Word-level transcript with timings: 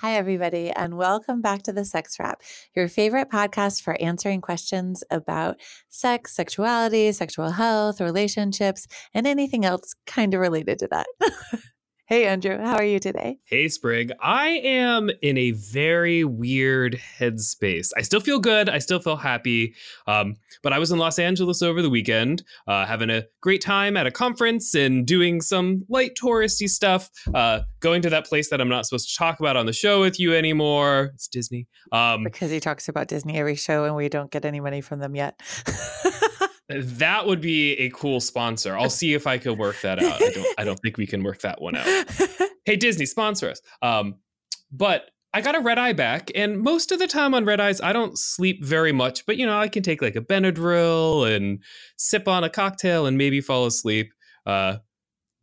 Hi, 0.00 0.14
everybody, 0.14 0.70
and 0.70 0.96
welcome 0.96 1.42
back 1.42 1.64
to 1.64 1.72
the 1.72 1.84
Sex 1.84 2.20
Wrap, 2.20 2.40
your 2.72 2.86
favorite 2.86 3.28
podcast 3.30 3.82
for 3.82 4.00
answering 4.00 4.40
questions 4.40 5.02
about 5.10 5.56
sex, 5.88 6.36
sexuality, 6.36 7.10
sexual 7.10 7.50
health, 7.50 8.00
relationships, 8.00 8.86
and 9.12 9.26
anything 9.26 9.64
else 9.64 9.96
kind 10.06 10.34
of 10.34 10.40
related 10.40 10.78
to 10.78 10.88
that. 10.92 11.08
Hey, 12.08 12.24
Andrew, 12.24 12.56
how 12.56 12.76
are 12.76 12.84
you 12.86 12.98
today? 13.00 13.36
Hey, 13.44 13.68
Sprig. 13.68 14.12
I 14.18 14.48
am 14.64 15.10
in 15.20 15.36
a 15.36 15.50
very 15.50 16.24
weird 16.24 16.98
headspace. 17.18 17.90
I 17.98 18.00
still 18.00 18.20
feel 18.20 18.38
good. 18.38 18.70
I 18.70 18.78
still 18.78 18.98
feel 18.98 19.16
happy. 19.16 19.74
Um, 20.06 20.36
but 20.62 20.72
I 20.72 20.78
was 20.78 20.90
in 20.90 20.98
Los 20.98 21.18
Angeles 21.18 21.60
over 21.60 21.82
the 21.82 21.90
weekend, 21.90 22.44
uh, 22.66 22.86
having 22.86 23.10
a 23.10 23.24
great 23.42 23.60
time 23.60 23.94
at 23.94 24.06
a 24.06 24.10
conference 24.10 24.74
and 24.74 25.06
doing 25.06 25.42
some 25.42 25.84
light 25.90 26.12
touristy 26.18 26.66
stuff. 26.66 27.10
Uh, 27.34 27.60
going 27.80 28.00
to 28.00 28.08
that 28.08 28.24
place 28.24 28.48
that 28.48 28.58
I'm 28.62 28.70
not 28.70 28.86
supposed 28.86 29.10
to 29.10 29.14
talk 29.14 29.38
about 29.38 29.58
on 29.58 29.66
the 29.66 29.74
show 29.74 30.00
with 30.00 30.18
you 30.18 30.34
anymore. 30.34 31.10
It's 31.12 31.28
Disney. 31.28 31.66
Um, 31.92 32.24
because 32.24 32.50
he 32.50 32.58
talks 32.58 32.88
about 32.88 33.08
Disney 33.08 33.36
every 33.36 33.54
show 33.54 33.84
and 33.84 33.94
we 33.94 34.08
don't 34.08 34.30
get 34.30 34.46
any 34.46 34.60
money 34.60 34.80
from 34.80 35.00
them 35.00 35.14
yet. 35.14 35.38
That 36.68 37.26
would 37.26 37.40
be 37.40 37.72
a 37.74 37.90
cool 37.90 38.20
sponsor. 38.20 38.76
I'll 38.76 38.90
see 38.90 39.14
if 39.14 39.26
I 39.26 39.38
could 39.38 39.58
work 39.58 39.80
that 39.82 40.02
out. 40.02 40.22
I 40.22 40.30
don't 40.30 40.54
I 40.58 40.64
don't 40.64 40.78
think 40.80 40.98
we 40.98 41.06
can 41.06 41.22
work 41.22 41.40
that 41.40 41.60
one 41.60 41.76
out. 41.76 41.86
hey 42.64 42.76
Disney, 42.76 43.06
sponsor 43.06 43.50
us. 43.50 43.60
Um, 43.80 44.16
but 44.70 45.10
I 45.32 45.40
got 45.40 45.56
a 45.56 45.60
red 45.60 45.78
eye 45.78 45.92
back, 45.92 46.30
and 46.34 46.58
most 46.58 46.90
of 46.90 46.98
the 46.98 47.06
time 47.06 47.34
on 47.34 47.44
red 47.44 47.60
eyes, 47.60 47.80
I 47.80 47.92
don't 47.92 48.18
sleep 48.18 48.64
very 48.64 48.92
much. 48.92 49.26
But 49.26 49.36
you 49.36 49.46
know, 49.46 49.58
I 49.58 49.68
can 49.68 49.82
take 49.82 50.02
like 50.02 50.16
a 50.16 50.20
Benadryl 50.20 51.34
and 51.34 51.62
sip 51.96 52.28
on 52.28 52.44
a 52.44 52.50
cocktail 52.50 53.06
and 53.06 53.18
maybe 53.18 53.40
fall 53.40 53.66
asleep. 53.66 54.12
Uh, 54.46 54.78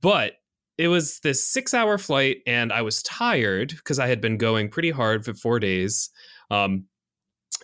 but 0.01 0.33
it 0.77 0.87
was 0.87 1.19
this 1.19 1.47
six-hour 1.47 1.97
flight, 1.97 2.37
and 2.45 2.73
I 2.73 2.81
was 2.81 3.03
tired 3.03 3.69
because 3.69 3.99
I 3.99 4.07
had 4.07 4.21
been 4.21 4.37
going 4.37 4.69
pretty 4.69 4.91
hard 4.91 5.23
for 5.23 5.33
four 5.33 5.59
days. 5.59 6.09
Um, 6.51 6.85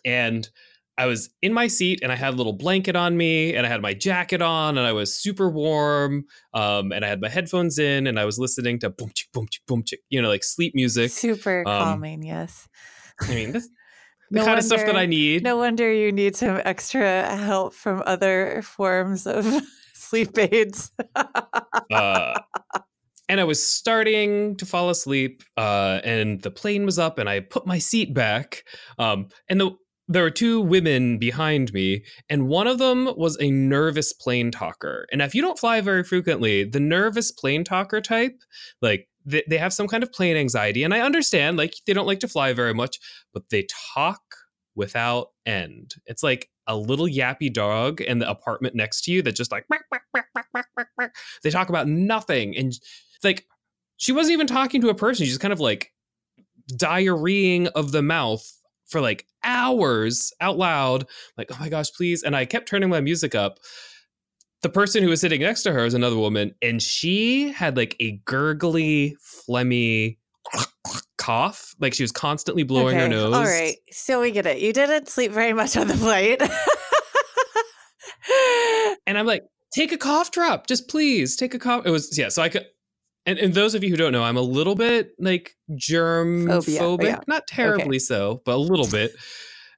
and 0.06 0.50
I 1.02 1.08
was 1.08 1.32
in 1.42 1.52
my 1.52 1.66
seat 1.66 2.02
and 2.04 2.12
I 2.12 2.16
had 2.16 2.36
a 2.36 2.38
little 2.38 2.54
blanket 2.54 2.96
on 2.96 3.18
me 3.18 3.56
and 3.56 3.66
I 3.66 3.70
had 3.70 3.82
my 3.82 3.96
jacket 3.96 4.40
on 4.40 4.78
and 4.78 4.86
I 4.86 4.94
was 4.94 5.12
super 5.12 5.50
warm. 5.50 6.26
Um, 6.54 6.92
and 6.92 7.04
I 7.04 7.08
had 7.08 7.20
my 7.20 7.28
headphones 7.28 7.80
in 7.80 8.06
and 8.06 8.20
I 8.20 8.26
was 8.26 8.38
listening 8.38 8.78
to 8.82 8.92
boom 8.92 9.10
chick 9.16 9.30
boom 9.34 9.48
chick 9.50 9.64
boom 9.66 9.82
chick, 9.84 10.02
you 10.10 10.22
know, 10.22 10.30
like 10.30 10.44
sleep 10.44 10.76
music. 10.76 11.10
Super 11.10 11.68
um, 11.68 11.84
calming, 11.84 12.22
yes. 12.22 12.68
I 13.20 13.34
mean, 13.34 13.52
that's 13.52 13.68
the 14.30 14.38
no 14.38 14.42
kind 14.42 14.50
wonder, 14.50 14.60
of 14.60 14.66
stuff 14.66 14.86
that 14.86 14.96
I 14.96 15.08
need. 15.08 15.42
No 15.44 15.58
wonder 15.58 15.92
you 15.92 16.12
need 16.12 16.36
some 16.36 16.62
extra 16.66 17.36
help 17.36 17.74
from 17.74 18.04
other 18.06 18.62
forms 18.62 19.26
of 19.26 19.44
sleep 19.96 20.38
aids. 20.38 20.92
uh, 21.16 22.40
and 23.28 23.40
I 23.42 23.44
was 23.44 23.68
starting 23.68 24.56
to 24.58 24.68
fall 24.68 24.92
asleep, 24.92 25.42
uh, 25.58 26.00
and 26.04 26.40
the 26.44 26.52
plane 26.52 26.86
was 26.86 27.00
up, 27.00 27.18
and 27.18 27.28
I 27.28 27.40
put 27.40 27.66
my 27.66 27.80
seat 27.80 28.14
back. 28.14 28.66
Um, 29.00 29.30
and 29.50 29.60
the 29.60 29.72
there 30.08 30.24
were 30.24 30.32
two 30.32 30.60
women 30.60 31.18
behind 31.18 31.72
me, 31.74 32.04
and 32.30 32.48
one 32.48 32.68
of 32.68 32.80
them 32.80 33.14
was 33.16 33.38
a 33.40 33.50
nervous 33.52 34.14
plane 34.14 34.52
talker. 34.52 35.06
And 35.12 35.22
if 35.22 35.34
you 35.34 35.42
don't 35.42 35.60
fly 35.60 35.80
very 35.82 36.04
frequently, 36.04 36.64
the 36.64 36.80
nervous 36.80 37.32
plane 37.32 37.64
talker 37.64 38.02
type, 38.02 38.42
like 38.82 39.08
they, 39.26 39.44
they 39.50 39.58
have 39.58 39.74
some 39.74 39.88
kind 39.88 40.04
of 40.04 40.12
plane 40.12 40.36
anxiety. 40.36 40.84
And 40.84 40.94
I 40.94 41.02
understand, 41.02 41.58
like, 41.58 41.76
they 41.86 41.94
don't 41.94 42.08
like 42.08 42.20
to 42.22 42.28
fly 42.28 42.54
very 42.54 42.74
much, 42.74 43.00
but 43.34 43.50
they 43.50 43.68
talk 43.94 44.22
without 44.76 45.30
end. 45.46 45.96
It's 46.06 46.24
like 46.24 46.50
a 46.68 46.76
little 46.76 47.08
yappy 47.08 47.52
dog 47.52 48.02
in 48.02 48.20
the 48.20 48.30
apartment 48.30 48.76
next 48.76 49.04
to 49.04 49.12
you 49.12 49.22
that 49.22 49.36
just 49.36 49.52
like, 49.52 49.66
they 51.44 51.50
talk 51.50 51.70
about 51.70 51.88
nothing. 51.88 52.58
And 52.58 52.74
like, 53.24 53.46
she 53.98 54.12
wasn't 54.12 54.34
even 54.34 54.48
talking 54.48 54.82
to 54.82 54.90
a 54.90 54.96
person. 54.96 55.26
She's 55.26 55.38
kind 55.38 55.54
of 55.54 55.60
like 55.60 55.94
diarrheaing 56.74 57.68
of 57.76 57.92
the 57.92 58.02
mouth 58.02 58.61
for 58.92 59.02
like 59.02 59.26
hours 59.44 60.32
out 60.40 60.58
loud, 60.58 61.08
like, 61.38 61.50
oh 61.52 61.58
my 61.60 61.70
gosh, 61.70 61.92
please. 61.92 62.24
And 62.24 62.36
I 62.36 62.46
kept 62.46 62.68
turning 62.68 62.90
my 62.90 63.02
music 63.02 63.34
up. 63.34 63.58
The 64.62 64.70
person 64.70 65.02
who 65.02 65.10
was 65.10 65.22
sitting 65.22 65.42
next 65.42 65.64
to 65.64 65.72
her 65.72 65.86
is 65.86 65.96
another 65.96 66.18
woman, 66.18 66.54
and 66.62 66.80
she 66.80 67.52
had 67.52 67.76
like 67.78 67.96
a 68.00 68.20
gurgly, 68.26 69.16
phlegmy 69.50 70.18
cough. 71.18 71.76
Like 71.80 71.94
she 71.94 72.04
was 72.04 72.12
constantly 72.12 72.64
blowing 72.64 72.96
okay. 72.96 73.06
her 73.06 73.08
nose. 73.08 73.34
All 73.34 73.44
right. 73.44 73.78
So 73.92 74.22
we 74.22 74.32
get 74.32 74.46
it. 74.46 74.60
You 74.60 74.74
didn't 74.74 75.08
sleep 75.08 75.32
very 75.32 75.54
much 75.54 75.78
on 75.78 75.88
the 75.88 75.98
flight. 75.98 76.42
and 79.08 79.18
I'm 79.18 79.26
like, 79.26 79.44
take 79.74 79.92
a 79.92 79.98
cough 79.98 80.32
drop. 80.32 80.68
Just 80.68 80.88
please 80.88 81.36
take 81.36 81.54
a 81.54 81.60
cough. 81.60 81.86
It 81.86 81.92
was, 81.92 82.18
yeah. 82.18 82.30
So 82.30 82.42
I 82.42 82.50
could, 82.50 82.66
and, 83.26 83.38
and 83.40 83.54
those 83.54 83.76
of 83.76 83.84
you 83.84 83.90
who 83.90 83.98
don't 83.98 84.12
know, 84.12 84.24
I'm 84.24 84.38
a 84.38 84.42
little 84.42 84.76
bit 84.76 85.12
like 85.20 85.56
germ 85.76 86.48
phobic, 86.48 87.04
yeah. 87.04 87.20
not 87.28 87.48
terribly 87.48 87.98
okay. 87.98 88.00
so, 88.00 88.42
but 88.46 88.56
a 88.56 88.58
little 88.58 88.88
bit. 88.88 89.14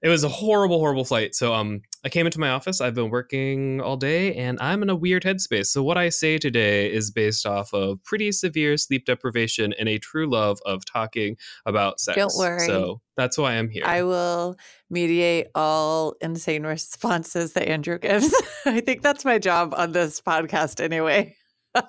It 0.04 0.10
was 0.10 0.26
a 0.26 0.30
horrible, 0.30 0.80
horrible 0.80 1.06
flight. 1.06 1.34
So 1.34 1.54
um, 1.54 1.82
I 2.04 2.10
came 2.10 2.26
into 2.26 2.38
my 2.38 2.50
office. 2.50 2.82
I've 2.82 2.94
been 2.94 3.10
working 3.10 3.80
all 3.80 3.96
day, 3.96 4.36
and 4.36 4.60
I'm 4.60 4.84
in 4.84 4.90
a 4.90 4.96
weird 4.96 5.24
headspace. 5.24 5.68
So 5.68 5.82
what 5.82 5.98
I 5.98 6.10
say 6.10 6.38
today 6.38 6.92
is 6.92 7.10
based 7.10 7.46
off 7.46 7.74
of 7.74 8.04
pretty 8.04 8.34
severe 8.34 8.76
sleep 8.76 9.06
deprivation 9.06 9.74
and 9.80 9.88
a 9.88 10.00
true 10.00 10.30
love 10.30 10.60
of 10.66 10.84
talking 10.84 11.38
about 11.66 12.02
sex. 12.02 12.18
Don't 12.18 12.38
worry. 12.38 12.68
So 12.68 13.00
that's 13.16 13.38
why 13.38 13.54
I'm 13.54 13.70
here. 13.70 13.84
I 13.86 14.04
will 14.04 14.58
mediate 14.90 15.48
all 15.56 16.16
insane 16.20 16.64
responses 16.64 17.54
that 17.54 17.70
Andrew 17.70 17.98
gives. 17.98 18.36
I 18.66 18.82
think 18.82 19.04
that's 19.04 19.24
my 19.24 19.40
job 19.40 19.74
on 19.78 19.94
this 19.94 20.20
podcast, 20.20 20.84
anyway. 20.84 21.38
One 21.74 21.84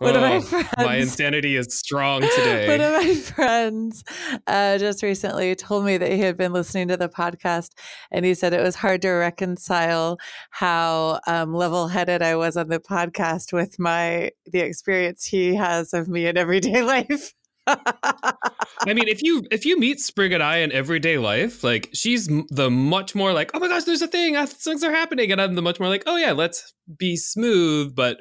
oh, 0.00 0.06
of 0.08 0.20
my 0.20 0.36
oh, 0.36 0.40
friends, 0.40 0.68
my 0.76 0.96
insanity 0.98 1.54
is 1.56 1.72
strong 1.72 2.20
today. 2.20 2.68
One 2.68 2.80
of 2.80 2.92
my 2.94 3.14
friends 3.14 4.02
uh, 4.46 4.78
just 4.78 5.02
recently 5.02 5.54
told 5.54 5.84
me 5.84 5.98
that 5.98 6.10
he 6.10 6.20
had 6.20 6.36
been 6.36 6.52
listening 6.52 6.88
to 6.88 6.96
the 6.96 7.08
podcast, 7.08 7.70
and 8.10 8.24
he 8.24 8.34
said 8.34 8.52
it 8.52 8.62
was 8.62 8.76
hard 8.76 9.02
to 9.02 9.10
reconcile 9.10 10.18
how 10.50 11.20
um, 11.28 11.54
level-headed 11.54 12.22
I 12.22 12.34
was 12.34 12.56
on 12.56 12.68
the 12.68 12.80
podcast 12.80 13.52
with 13.52 13.78
my 13.78 14.32
the 14.46 14.60
experience 14.60 15.24
he 15.24 15.54
has 15.54 15.94
of 15.94 16.08
me 16.08 16.26
in 16.26 16.36
everyday 16.36 16.82
life. 16.88 17.34
I 17.68 18.94
mean, 18.94 19.08
if 19.08 19.22
you 19.22 19.44
if 19.50 19.64
you 19.64 19.78
meet 19.78 20.00
Sprig 20.00 20.32
and 20.32 20.42
I 20.42 20.58
in 20.58 20.72
everyday 20.72 21.18
life, 21.18 21.62
like 21.62 21.90
she's 21.92 22.28
the 22.48 22.70
much 22.70 23.14
more 23.14 23.32
like, 23.32 23.52
oh 23.54 23.60
my 23.60 23.68
gosh, 23.68 23.84
there's 23.84 24.02
a 24.02 24.08
thing, 24.08 24.34
things 24.46 24.82
are 24.82 24.90
happening, 24.90 25.30
and 25.30 25.40
I'm 25.40 25.54
the 25.54 25.62
much 25.62 25.78
more 25.78 25.88
like, 25.88 26.02
oh 26.06 26.16
yeah, 26.16 26.32
let's 26.32 26.72
be 26.98 27.16
smooth, 27.16 27.94
but 27.94 28.20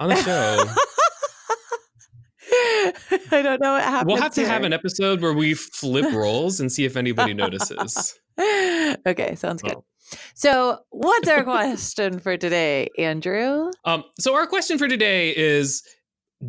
on 0.00 0.08
the 0.08 0.16
show. 0.16 0.64
I 3.32 3.42
don't 3.42 3.60
know 3.60 3.74
what 3.74 3.82
happened. 3.82 4.08
We'll 4.08 4.22
have 4.22 4.34
to 4.34 4.46
have 4.46 4.64
an 4.64 4.72
episode 4.72 5.20
where 5.20 5.34
we 5.34 5.54
flip 5.54 6.12
roles 6.12 6.58
and 6.58 6.72
see 6.72 6.84
if 6.84 6.96
anybody 6.96 7.34
notices. 7.34 8.18
okay, 9.06 9.36
sounds 9.36 9.62
good. 9.62 9.76
Oh. 9.76 9.84
So, 10.34 10.80
what's 10.90 11.28
our 11.28 11.44
question 11.44 12.18
for 12.18 12.36
today, 12.36 12.88
Andrew? 12.98 13.70
Um, 13.84 14.02
so 14.18 14.34
our 14.34 14.48
question 14.48 14.76
for 14.76 14.88
today 14.88 15.36
is 15.36 15.84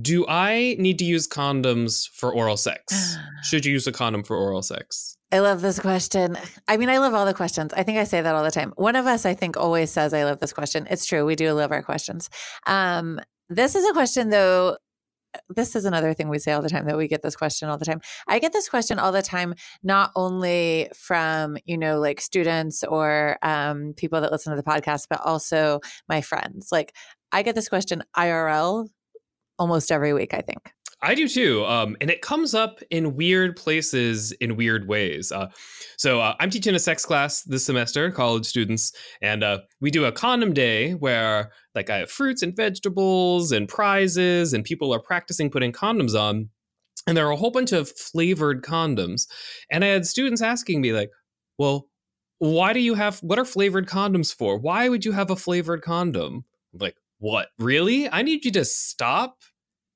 do 0.01 0.25
I 0.28 0.78
need 0.79 0.97
to 1.00 1.06
use 1.06 1.28
condoms 1.28 2.09
for 2.09 2.33
oral 2.33 2.57
sex? 2.57 3.18
Should 3.44 3.66
you 3.66 3.73
use 3.73 3.85
a 3.85 3.91
condom 3.91 4.23
for 4.23 4.35
oral 4.38 4.63
sex? 4.63 5.18
I 5.31 5.39
love 5.39 5.62
this 5.62 5.79
question. 5.79 6.38
I 6.68 6.75
mean, 6.75 6.89
I 6.89 6.98
love 6.98 7.13
all 7.13 7.25
the 7.25 7.33
questions. 7.33 7.71
I 7.74 7.83
think 7.83 7.98
I 7.98 8.03
say 8.03 8.21
that 8.21 8.36
all 8.36 8.44
the 8.44 8.51
time. 8.51 8.74
One 8.75 8.98
of 8.98 9.06
us, 9.06 9.25
I 9.25 9.33
think, 9.33 9.56
always 9.56 9.89
says, 9.89 10.13
I 10.13 10.25
love 10.25 10.39
this 10.39 10.51
question. 10.51 10.88
It's 10.89 11.06
true. 11.06 11.25
We 11.25 11.36
do 11.36 11.53
love 11.53 11.71
our 11.71 11.81
questions. 11.81 12.30
Um, 12.68 13.21
this 13.51 13.75
is 13.75 13.86
a 13.88 13.94
question, 13.94 14.30
though. 14.30 14.77
This 15.50 15.75
is 15.75 15.86
another 15.86 16.13
thing 16.13 16.30
we 16.30 16.39
say 16.39 16.51
all 16.51 16.62
the 16.62 16.69
time 16.69 16.86
that 16.86 16.98
we 16.98 17.07
get 17.07 17.21
this 17.21 17.36
question 17.36 17.69
all 17.69 17.77
the 17.77 17.86
time. 17.86 18.01
I 18.27 18.39
get 18.39 18.51
this 18.51 18.68
question 18.68 19.00
all 19.00 19.12
the 19.12 19.21
time, 19.21 19.56
not 19.83 20.12
only 20.15 20.89
from, 20.95 21.57
you 21.65 21.77
know, 21.77 22.00
like 22.00 22.19
students 22.19 22.83
or 22.83 23.38
um, 23.42 23.94
people 23.95 24.19
that 24.21 24.31
listen 24.31 24.51
to 24.51 24.57
the 24.57 24.63
podcast, 24.63 25.07
but 25.09 25.21
also 25.21 25.80
my 26.09 26.21
friends. 26.21 26.69
Like, 26.71 26.94
I 27.31 27.44
get 27.44 27.56
this 27.56 27.69
question 27.69 28.03
IRL 28.15 28.89
almost 29.57 29.92
every 29.92 30.13
week, 30.13 30.33
I 30.33 30.42
think. 30.42 30.74
I 31.03 31.15
do 31.15 31.27
too. 31.27 31.65
Um, 31.65 31.98
and 32.00 32.12
it 32.12 32.21
comes 32.21 32.53
up 32.53 32.80
in 32.92 33.15
weird 33.15 33.56
places 33.56 34.31
in 34.33 34.56
weird 34.56 34.88
ways. 34.88 35.31
Uh, 35.31 35.48
so 35.98 36.21
uh, 36.21 36.36
I'm 36.39 36.50
teaching 36.50 36.75
a 36.75 36.80
sex 36.80 37.06
class 37.06 37.42
this 37.44 37.65
semester, 37.65 38.12
college 38.12 38.45
students, 38.45 38.92
and 39.21 39.44
uh, 39.44 39.59
we 39.80 39.89
do 39.89 40.06
a 40.06 40.12
condom 40.12 40.53
day 40.53 40.92
where 40.92 41.51
like 41.74 41.89
I 41.89 41.98
have 41.98 42.12
fruits 42.12 42.44
and 42.44 42.56
vegetables 42.56 43.51
and 43.51 43.68
prizes, 43.68 44.53
and 44.53 44.63
people 44.63 44.94
are 44.94 45.01
practicing 45.01 45.50
putting 45.50 45.71
condoms 45.71 46.19
on. 46.19 46.50
And 47.07 47.18
there 47.18 47.27
are 47.27 47.31
a 47.31 47.38
whole 47.38 47.51
bunch 47.51 47.71
of 47.71 47.89
flavored 47.89 48.62
condoms. 48.62 49.27
And 49.71 49.83
I 49.83 49.88
had 49.88 50.06
students 50.06 50.42
asking 50.42 50.81
me, 50.81 50.94
like, 50.94 51.09
well, 51.57 51.88
why 52.38 52.74
do 52.74 52.80
you 52.80 52.94
have 52.94 53.19
what 53.19 53.39
are 53.39 53.45
flavored 53.45 53.88
condoms 53.88 54.33
for? 54.33 54.57
Why 54.57 54.88
would 54.88 55.03
you 55.03 55.12
have 55.13 55.31
a 55.31 55.36
flavored 55.36 55.81
condom? 55.81 56.45
I'm 56.74 56.80
like, 56.80 56.95
what? 57.18 57.50
Really? 57.57 58.09
I 58.09 58.21
need 58.21 58.45
you 58.45 58.51
to 58.51 58.65
stop 58.65 59.38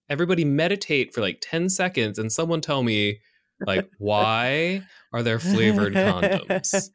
everybody 0.09 0.45
meditate 0.45 1.13
for 1.13 1.21
like 1.21 1.39
10 1.41 1.69
seconds 1.69 2.19
and 2.19 2.31
someone 2.31 2.61
tell 2.61 2.83
me 2.83 3.19
like 3.65 3.89
why 3.97 4.83
are 5.13 5.23
there 5.23 5.39
flavored 5.39 5.93
condoms? 5.93 6.89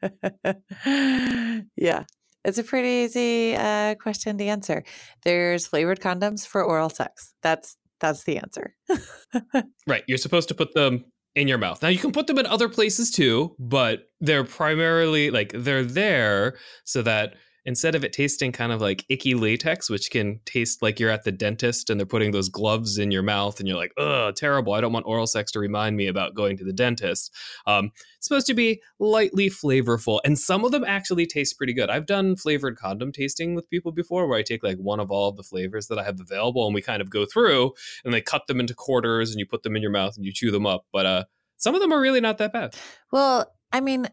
Yeah 1.75 2.05
it's 2.43 2.57
a 2.57 2.63
pretty 2.63 2.87
easy 2.87 3.55
uh, 3.55 3.93
question 3.95 4.35
to 4.39 4.45
answer. 4.45 4.83
There's 5.23 5.67
flavored 5.67 5.99
condoms 5.99 6.45
for 6.45 6.63
oral 6.63 6.89
sex. 6.89 7.33
That's 7.43 7.77
that's 7.99 8.23
the 8.23 8.37
answer. 8.37 8.75
Right 9.87 10.03
you're 10.07 10.17
supposed 10.17 10.47
to 10.49 10.55
put 10.55 10.73
them 10.73 11.05
in 11.35 11.47
your 11.47 11.57
mouth. 11.57 11.81
Now 11.81 11.87
you 11.87 11.99
can 11.99 12.11
put 12.11 12.27
them 12.27 12.37
in 12.39 12.45
other 12.45 12.69
places 12.69 13.11
too 13.11 13.55
but 13.59 14.09
they're 14.19 14.43
primarily 14.43 15.31
like 15.31 15.51
they're 15.53 15.83
there 15.83 16.57
so 16.83 17.01
that 17.01 17.35
instead 17.65 17.93
of 17.95 18.03
it 18.03 18.13
tasting 18.13 18.51
kind 18.51 18.71
of 18.71 18.81
like 18.81 19.05
icky 19.09 19.35
latex, 19.35 19.89
which 19.89 20.09
can 20.09 20.39
taste 20.45 20.81
like 20.81 20.99
you're 20.99 21.09
at 21.09 21.23
the 21.23 21.31
dentist 21.31 21.89
and 21.89 21.99
they're 21.99 22.05
putting 22.07 22.31
those 22.31 22.49
gloves 22.49 22.97
in 22.97 23.11
your 23.11 23.21
mouth 23.21 23.59
and 23.59 23.67
you're 23.67 23.77
like, 23.77 23.93
oh, 23.97 24.31
terrible. 24.31 24.73
I 24.73 24.81
don't 24.81 24.93
want 24.93 25.05
oral 25.05 25.27
sex 25.27 25.51
to 25.51 25.59
remind 25.59 25.95
me 25.95 26.07
about 26.07 26.33
going 26.33 26.57
to 26.57 26.63
the 26.63 26.73
dentist. 26.73 27.33
Um, 27.67 27.91
it's 28.17 28.27
supposed 28.27 28.47
to 28.47 28.53
be 28.53 28.81
lightly 28.99 29.49
flavorful. 29.49 30.19
And 30.25 30.37
some 30.37 30.65
of 30.65 30.71
them 30.71 30.83
actually 30.85 31.27
taste 31.27 31.57
pretty 31.57 31.73
good. 31.73 31.89
I've 31.89 32.05
done 32.05 32.35
flavored 32.35 32.77
condom 32.77 33.11
tasting 33.11 33.53
with 33.55 33.69
people 33.69 33.91
before 33.91 34.27
where 34.27 34.39
I 34.39 34.43
take 34.43 34.63
like 34.63 34.77
one 34.77 34.99
of 34.99 35.11
all 35.11 35.29
of 35.29 35.37
the 35.37 35.43
flavors 35.43 35.87
that 35.87 35.99
I 35.99 36.03
have 36.03 36.19
available 36.19 36.65
and 36.65 36.73
we 36.73 36.81
kind 36.81 37.01
of 37.01 37.09
go 37.09 37.25
through 37.25 37.73
and 38.03 38.13
they 38.13 38.21
cut 38.21 38.47
them 38.47 38.59
into 38.59 38.73
quarters 38.73 39.31
and 39.31 39.39
you 39.39 39.45
put 39.45 39.63
them 39.63 39.75
in 39.75 39.81
your 39.81 39.91
mouth 39.91 40.15
and 40.17 40.25
you 40.25 40.31
chew 40.31 40.51
them 40.51 40.65
up. 40.65 40.85
But 40.91 41.05
uh, 41.05 41.23
some 41.57 41.75
of 41.75 41.81
them 41.81 41.91
are 41.91 42.01
really 42.01 42.21
not 42.21 42.39
that 42.39 42.53
bad. 42.53 42.75
Well, 43.11 43.51
I 43.71 43.81
mean, 43.81 44.07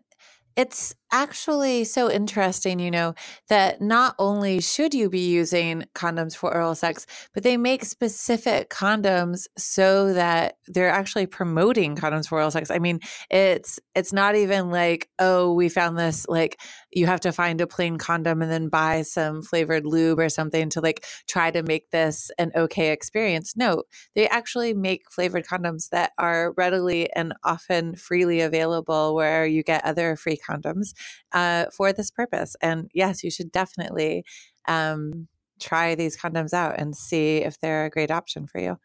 it's 0.57 0.95
actually 1.13 1.85
so 1.85 2.11
interesting, 2.11 2.79
you 2.81 2.91
know, 2.91 3.15
that 3.49 3.81
not 3.81 4.15
only 4.19 4.61
should 4.61 4.95
you 4.95 5.09
be 5.11 5.29
using 5.29 5.85
condoms 5.95 6.37
for 6.37 6.53
oral 6.55 6.75
sex, 6.75 7.07
but 7.35 7.43
they 7.43 7.57
make 7.57 7.85
specific 7.85 8.71
condoms 8.71 9.47
so 9.57 10.13
that 10.15 10.57
they're 10.67 10.91
actually 10.91 11.27
promoting 11.27 11.97
condoms 11.97 12.29
for 12.29 12.39
oral 12.39 12.51
sex. 12.51 12.71
I 12.71 12.79
mean, 12.79 13.01
it's 13.31 13.79
it's 13.95 14.13
not 14.13 14.37
even 14.37 14.71
like, 14.71 15.09
oh, 15.19 15.53
we 15.53 15.69
found 15.69 15.99
this 15.99 16.27
like 16.29 16.61
you 16.93 17.07
have 17.07 17.21
to 17.21 17.33
find 17.33 17.61
a 17.61 17.67
plain 17.67 17.99
condom 17.99 18.43
and 18.43 18.51
then 18.51 18.69
buy 18.69 19.03
some 19.03 19.43
flavored 19.43 19.85
lube 19.87 20.19
or 20.19 20.29
something 20.29 20.71
to 20.71 20.81
like 20.81 21.05
try 21.29 21.51
to 21.51 21.63
make 21.63 21.91
this 21.91 22.31
an 22.39 22.53
okay 22.57 22.93
experience. 22.93 23.55
No, 23.57 23.83
they 24.15 24.29
actually 24.29 24.75
make 24.75 25.11
flavored 25.11 25.47
condoms 25.47 25.91
that 25.91 26.13
are 26.19 26.53
readily 26.57 27.13
and 27.15 27.35
often 27.45 27.95
freely 27.97 28.41
available 28.41 29.15
where 29.15 29.47
you 29.47 29.63
get 29.63 29.85
other 29.85 30.17
free 30.17 30.39
condoms 30.49 30.95
uh, 31.33 31.67
for 31.77 31.93
this 31.93 32.11
purpose. 32.11 32.57
And 32.61 32.91
yes, 32.95 33.23
you 33.23 33.31
should 33.31 33.53
definitely 33.53 34.25
um, 34.67 35.29
try 35.61 35.95
these 35.95 36.17
condoms 36.17 36.53
out 36.53 36.79
and 36.79 36.97
see 36.97 37.39
if 37.39 37.59
they're 37.61 37.87
a 37.87 37.91
great 37.91 38.11
option 38.11 38.47
for 38.47 38.61
you. 38.61 38.79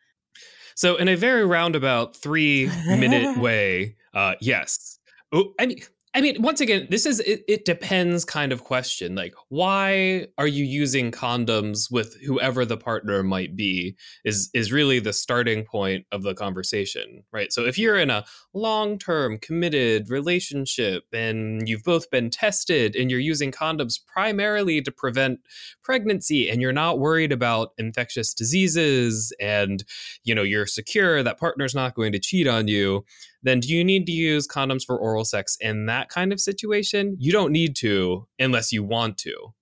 So, 0.75 0.95
in 0.95 1.07
a 1.07 1.15
very 1.15 1.45
roundabout 1.45 2.15
three 2.15 2.69
minute 2.89 3.37
way, 3.37 3.95
uh, 4.13 4.35
yes. 4.41 4.99
Oh, 5.31 5.53
I 5.59 5.67
mean, 5.67 5.81
I 6.15 6.21
mean, 6.21 6.43
once 6.43 6.61
again, 6.61 6.85
this 6.91 7.07
is 7.07 7.19
it, 7.21 7.43
it, 7.47 7.65
depends 7.65 8.23
kind 8.23 8.51
of 8.51 8.63
question. 8.63 9.15
Like, 9.15 9.33
why 9.49 10.27
are 10.37 10.45
you 10.45 10.63
using 10.63 11.11
condoms 11.11 11.91
with 11.91 12.21
whoever 12.21 12.65
the 12.65 12.77
partner 12.77 13.23
might 13.23 13.55
be? 13.55 13.95
Is 14.23 14.51
is 14.53 14.71
really 14.71 14.99
the 14.99 15.11
starting 15.11 15.65
point 15.65 16.05
of 16.11 16.21
the 16.21 16.35
conversation, 16.35 17.23
right? 17.31 17.51
So 17.51 17.65
if 17.65 17.79
you're 17.79 17.97
in 17.97 18.11
a 18.11 18.25
long-term 18.53 19.39
committed 19.39 20.11
relationship 20.11 21.05
and 21.11 21.67
you've 21.67 21.83
both 21.83 22.11
been 22.11 22.29
tested 22.29 22.95
and 22.95 23.09
you're 23.09 23.19
using 23.19 23.51
condoms 23.51 23.99
primarily 24.05 24.83
to 24.83 24.91
prevent 24.91 25.39
pregnancy 25.83 26.47
and 26.47 26.61
you're 26.61 26.71
not 26.71 26.99
worried 26.99 27.31
about 27.31 27.71
infectious 27.79 28.35
diseases 28.35 29.33
and 29.39 29.83
you 30.23 30.35
know 30.35 30.43
you're 30.43 30.67
secure 30.67 31.23
that 31.23 31.39
partner's 31.39 31.73
not 31.73 31.95
going 31.95 32.11
to 32.11 32.19
cheat 32.19 32.47
on 32.47 32.67
you 32.67 33.03
then 33.43 33.59
do 33.59 33.73
you 33.73 33.83
need 33.83 34.05
to 34.07 34.11
use 34.11 34.47
condoms 34.47 34.83
for 34.85 34.97
oral 34.97 35.25
sex 35.25 35.57
in 35.59 35.85
that 35.85 36.09
kind 36.09 36.33
of 36.33 36.39
situation? 36.39 37.15
You 37.19 37.31
don't 37.31 37.51
need 37.51 37.75
to 37.77 38.27
unless 38.39 38.71
you 38.71 38.83
want 38.83 39.17
to. 39.19 39.53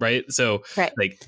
Right? 0.00 0.24
So 0.30 0.62
right. 0.76 0.92
like 0.96 1.20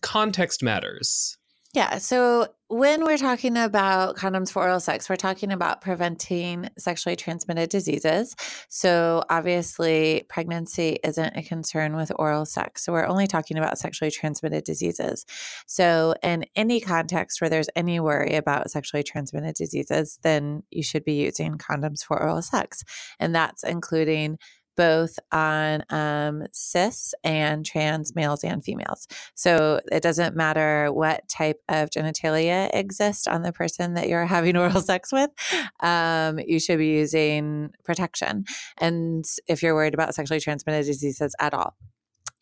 context 0.00 0.62
matters. 0.62 1.38
Yeah. 1.74 1.96
So 1.96 2.48
when 2.68 3.02
we're 3.02 3.16
talking 3.16 3.56
about 3.56 4.16
condoms 4.16 4.52
for 4.52 4.62
oral 4.62 4.78
sex, 4.78 5.08
we're 5.08 5.16
talking 5.16 5.50
about 5.50 5.80
preventing 5.80 6.68
sexually 6.76 7.16
transmitted 7.16 7.70
diseases. 7.70 8.36
So 8.68 9.24
obviously, 9.30 10.26
pregnancy 10.28 10.98
isn't 11.02 11.34
a 11.34 11.42
concern 11.42 11.96
with 11.96 12.12
oral 12.16 12.44
sex. 12.44 12.84
So 12.84 12.92
we're 12.92 13.06
only 13.06 13.26
talking 13.26 13.56
about 13.56 13.78
sexually 13.78 14.10
transmitted 14.10 14.64
diseases. 14.64 15.24
So, 15.66 16.14
in 16.22 16.44
any 16.56 16.78
context 16.78 17.40
where 17.40 17.48
there's 17.48 17.70
any 17.74 18.00
worry 18.00 18.34
about 18.34 18.70
sexually 18.70 19.02
transmitted 19.02 19.54
diseases, 19.54 20.18
then 20.22 20.64
you 20.70 20.82
should 20.82 21.04
be 21.04 21.14
using 21.14 21.56
condoms 21.56 22.04
for 22.04 22.22
oral 22.22 22.42
sex. 22.42 22.84
And 23.18 23.34
that's 23.34 23.64
including 23.64 24.38
both 24.82 25.16
on 25.30 25.84
um, 25.90 26.44
cis 26.50 27.14
and 27.22 27.64
trans 27.64 28.16
males 28.16 28.42
and 28.42 28.64
females. 28.64 29.06
So 29.36 29.80
it 29.92 30.02
doesn't 30.02 30.34
matter 30.34 30.92
what 30.92 31.28
type 31.28 31.60
of 31.68 31.90
genitalia 31.90 32.68
exists 32.74 33.28
on 33.28 33.42
the 33.42 33.52
person 33.52 33.94
that 33.94 34.08
you're 34.08 34.26
having 34.26 34.56
oral 34.62 34.80
sex 34.80 35.12
with, 35.12 35.30
um, 35.78 36.40
you 36.40 36.58
should 36.58 36.78
be 36.78 36.88
using 36.88 37.70
protection. 37.84 38.44
And 38.78 39.24
if 39.46 39.62
you're 39.62 39.76
worried 39.76 39.94
about 39.94 40.16
sexually 40.16 40.40
transmitted 40.40 40.84
diseases 40.84 41.36
at 41.38 41.54
all. 41.54 41.76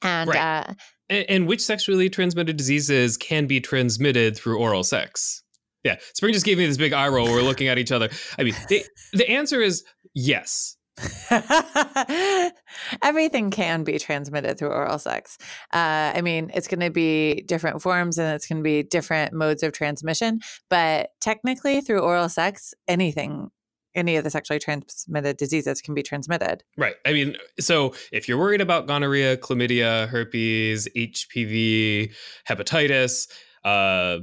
And, 0.01 0.31
right. 0.31 0.67
uh, 0.71 0.75
and, 1.11 1.27
and 1.29 1.47
which 1.47 1.61
sexually 1.61 2.09
transmitted 2.09 2.57
diseases 2.57 3.19
can 3.19 3.49
be 3.49 3.61
transmitted 3.61 4.35
through 4.35 4.59
oral 4.59 4.83
sex? 4.83 5.43
Yeah, 5.85 5.97
Sprig 6.15 6.33
just 6.33 6.47
gave 6.47 6.57
me 6.57 6.65
this 6.65 6.79
big 6.79 6.95
eye 6.95 7.09
roll. 7.09 7.27
We're 7.27 7.43
looking 7.43 7.69
at 7.69 7.77
each 7.77 7.93
other. 7.93 8.09
I 8.39 8.45
mean, 8.45 8.55
the, 8.71 8.83
the 9.13 9.29
answer 9.29 9.61
is 9.61 9.85
yes. 10.15 10.79
Everything 13.03 13.51
can 13.51 13.85
be 13.85 13.99
transmitted 13.99 14.59
through 14.59 14.69
oral 14.69 14.99
sex. 14.99 15.39
Uh, 15.73 16.13
I 16.15 16.21
mean, 16.23 16.51
it's 16.55 16.69
going 16.69 16.81
to 16.81 16.91
be 16.91 17.43
different 17.43 17.83
forms 17.83 18.19
and 18.19 18.35
it's 18.35 18.47
going 18.47 18.59
to 18.59 18.63
be 18.63 18.83
different 18.83 19.33
modes 19.33 19.63
of 19.63 19.73
transmission, 19.73 20.41
but 20.69 21.11
technically, 21.21 21.81
through 21.81 22.01
oral 22.01 22.29
sex, 22.29 22.75
anything 22.89 23.51
any 23.95 24.17
of 24.17 24.25
the 24.25 24.31
sexually 24.31 24.59
transmitted 24.59 25.37
diseases 25.37 25.81
can 25.81 25.95
be 25.95 26.03
transmitted. 26.03 26.63
Right. 26.77 26.95
I 27.05 27.13
mean, 27.13 27.37
so 27.59 27.95
if 28.13 28.29
you're 28.29 28.39
worried 28.39 28.61
about 28.61 28.87
gonorrhea, 28.87 29.37
chlamydia, 29.37 30.09
herpes, 30.09 30.89
HPV, 30.97 32.13
hepatitis, 32.49 33.29
uh, 33.65 34.19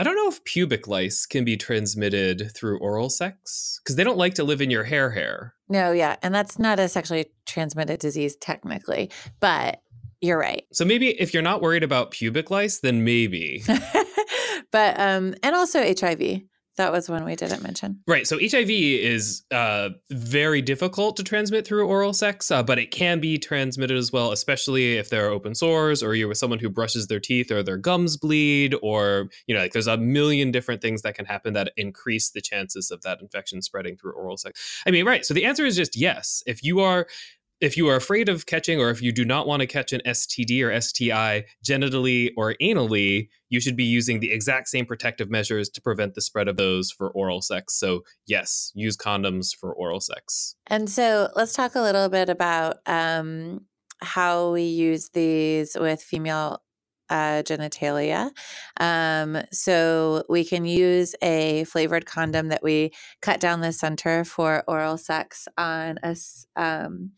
I 0.00 0.02
don't 0.02 0.16
know 0.16 0.28
if 0.28 0.42
pubic 0.44 0.88
lice 0.88 1.26
can 1.26 1.44
be 1.44 1.58
transmitted 1.58 2.52
through 2.54 2.78
oral 2.78 3.10
sex 3.10 3.78
because 3.84 3.96
they 3.96 4.02
don't 4.02 4.16
like 4.16 4.32
to 4.36 4.44
live 4.44 4.62
in 4.62 4.70
your 4.70 4.84
hair 4.84 5.10
hair. 5.10 5.52
No, 5.68 5.92
yeah. 5.92 6.16
And 6.22 6.34
that's 6.34 6.58
not 6.58 6.80
a 6.80 6.88
sexually 6.88 7.26
transmitted 7.44 8.00
disease 8.00 8.34
technically, 8.36 9.10
but 9.40 9.82
you're 10.22 10.38
right. 10.38 10.64
So 10.72 10.86
maybe 10.86 11.08
if 11.20 11.34
you're 11.34 11.42
not 11.42 11.60
worried 11.60 11.82
about 11.82 12.12
pubic 12.12 12.50
lice, 12.50 12.80
then 12.80 13.04
maybe. 13.04 13.62
but 14.72 14.98
um 14.98 15.34
and 15.42 15.54
also 15.54 15.82
HIV. 15.82 16.44
That 16.80 16.92
was 16.92 17.10
one 17.10 17.26
we 17.26 17.36
didn't 17.36 17.62
mention. 17.62 18.00
Right. 18.06 18.26
So 18.26 18.38
HIV 18.38 18.70
is 18.70 19.42
uh, 19.50 19.90
very 20.08 20.62
difficult 20.62 21.14
to 21.18 21.22
transmit 21.22 21.66
through 21.66 21.86
oral 21.86 22.14
sex, 22.14 22.50
uh, 22.50 22.62
but 22.62 22.78
it 22.78 22.90
can 22.90 23.20
be 23.20 23.36
transmitted 23.36 23.98
as 23.98 24.10
well, 24.10 24.32
especially 24.32 24.96
if 24.96 25.10
there 25.10 25.26
are 25.26 25.30
open 25.30 25.54
sores 25.54 26.02
or 26.02 26.14
you're 26.14 26.26
with 26.26 26.38
someone 26.38 26.58
who 26.58 26.70
brushes 26.70 27.08
their 27.08 27.20
teeth 27.20 27.52
or 27.52 27.62
their 27.62 27.76
gums 27.76 28.16
bleed, 28.16 28.74
or, 28.80 29.28
you 29.46 29.54
know, 29.54 29.60
like 29.60 29.74
there's 29.74 29.88
a 29.88 29.98
million 29.98 30.50
different 30.50 30.80
things 30.80 31.02
that 31.02 31.14
can 31.14 31.26
happen 31.26 31.52
that 31.52 31.70
increase 31.76 32.30
the 32.30 32.40
chances 32.40 32.90
of 32.90 33.02
that 33.02 33.20
infection 33.20 33.60
spreading 33.60 33.98
through 33.98 34.12
oral 34.12 34.38
sex. 34.38 34.82
I 34.86 34.90
mean, 34.90 35.04
right. 35.04 35.22
So 35.22 35.34
the 35.34 35.44
answer 35.44 35.66
is 35.66 35.76
just 35.76 35.96
yes. 35.96 36.42
If 36.46 36.64
you 36.64 36.80
are 36.80 37.06
if 37.60 37.76
you 37.76 37.88
are 37.88 37.96
afraid 37.96 38.28
of 38.28 38.46
catching 38.46 38.80
or 38.80 38.90
if 38.90 39.02
you 39.02 39.12
do 39.12 39.24
not 39.24 39.46
want 39.46 39.60
to 39.60 39.66
catch 39.66 39.92
an 39.92 40.00
STD 40.06 40.62
or 40.62 40.80
STI 40.80 41.44
genitally 41.64 42.30
or 42.36 42.54
anally, 42.60 43.28
you 43.50 43.60
should 43.60 43.76
be 43.76 43.84
using 43.84 44.20
the 44.20 44.32
exact 44.32 44.68
same 44.68 44.86
protective 44.86 45.30
measures 45.30 45.68
to 45.70 45.82
prevent 45.82 46.14
the 46.14 46.22
spread 46.22 46.48
of 46.48 46.56
those 46.56 46.90
for 46.90 47.10
oral 47.10 47.42
sex. 47.42 47.74
So, 47.78 48.02
yes, 48.26 48.72
use 48.74 48.96
condoms 48.96 49.54
for 49.54 49.72
oral 49.74 50.00
sex. 50.00 50.56
And 50.66 50.88
so, 50.88 51.30
let's 51.36 51.52
talk 51.52 51.74
a 51.74 51.82
little 51.82 52.08
bit 52.08 52.28
about 52.28 52.78
um, 52.86 53.66
how 54.00 54.52
we 54.52 54.62
use 54.62 55.10
these 55.10 55.76
with 55.78 56.02
female 56.02 56.62
uh, 57.10 57.42
genitalia. 57.42 58.30
Um, 58.78 59.38
so 59.52 60.24
we 60.28 60.44
can 60.44 60.64
use 60.64 61.14
a 61.22 61.64
flavored 61.64 62.06
condom 62.06 62.48
that 62.48 62.62
we 62.62 62.92
cut 63.20 63.40
down 63.40 63.60
the 63.60 63.72
center 63.72 64.24
for 64.24 64.64
oral 64.66 64.96
sex 64.96 65.48
on 65.58 65.98
a 66.02 66.16
um, 66.56 67.10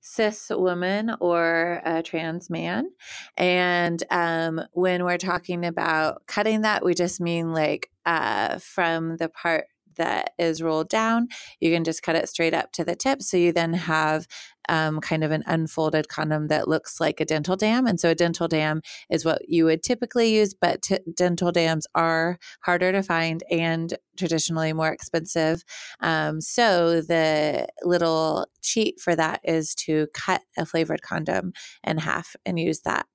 cis 0.00 0.50
woman 0.50 1.14
or 1.20 1.80
a 1.84 2.02
trans 2.02 2.50
man. 2.50 2.90
And 3.36 4.02
um, 4.10 4.60
when 4.72 5.04
we're 5.04 5.16
talking 5.16 5.64
about 5.64 6.26
cutting 6.26 6.62
that, 6.62 6.84
we 6.84 6.94
just 6.94 7.20
mean 7.20 7.52
like 7.52 7.88
uh, 8.04 8.58
from 8.58 9.16
the 9.16 9.28
part 9.28 9.66
that 9.96 10.30
is 10.38 10.62
rolled 10.62 10.88
down. 10.88 11.28
You 11.60 11.72
can 11.72 11.84
just 11.84 12.02
cut 12.02 12.16
it 12.16 12.28
straight 12.28 12.54
up 12.54 12.72
to 12.72 12.84
the 12.84 12.96
tip. 12.96 13.22
So 13.22 13.36
you 13.36 13.52
then 13.52 13.74
have 13.74 14.26
um, 14.68 15.00
kind 15.00 15.24
of 15.24 15.30
an 15.30 15.42
unfolded 15.46 16.08
condom 16.08 16.48
that 16.48 16.68
looks 16.68 17.00
like 17.00 17.20
a 17.20 17.24
dental 17.24 17.56
dam. 17.56 17.86
And 17.86 17.98
so 17.98 18.10
a 18.10 18.14
dental 18.14 18.48
dam 18.48 18.80
is 19.10 19.24
what 19.24 19.48
you 19.48 19.64
would 19.64 19.82
typically 19.82 20.36
use, 20.36 20.54
but 20.54 20.82
t- 20.82 20.98
dental 21.14 21.52
dams 21.52 21.86
are 21.94 22.38
harder 22.62 22.92
to 22.92 23.02
find 23.02 23.42
and 23.50 23.94
traditionally 24.16 24.72
more 24.72 24.92
expensive. 24.92 25.64
Um, 26.00 26.40
so 26.40 27.00
the 27.00 27.66
little 27.82 28.46
cheat 28.62 29.00
for 29.00 29.16
that 29.16 29.40
is 29.44 29.74
to 29.74 30.06
cut 30.14 30.42
a 30.56 30.64
flavored 30.64 31.02
condom 31.02 31.52
in 31.84 31.98
half 31.98 32.36
and 32.46 32.58
use 32.58 32.80
that 32.80 33.06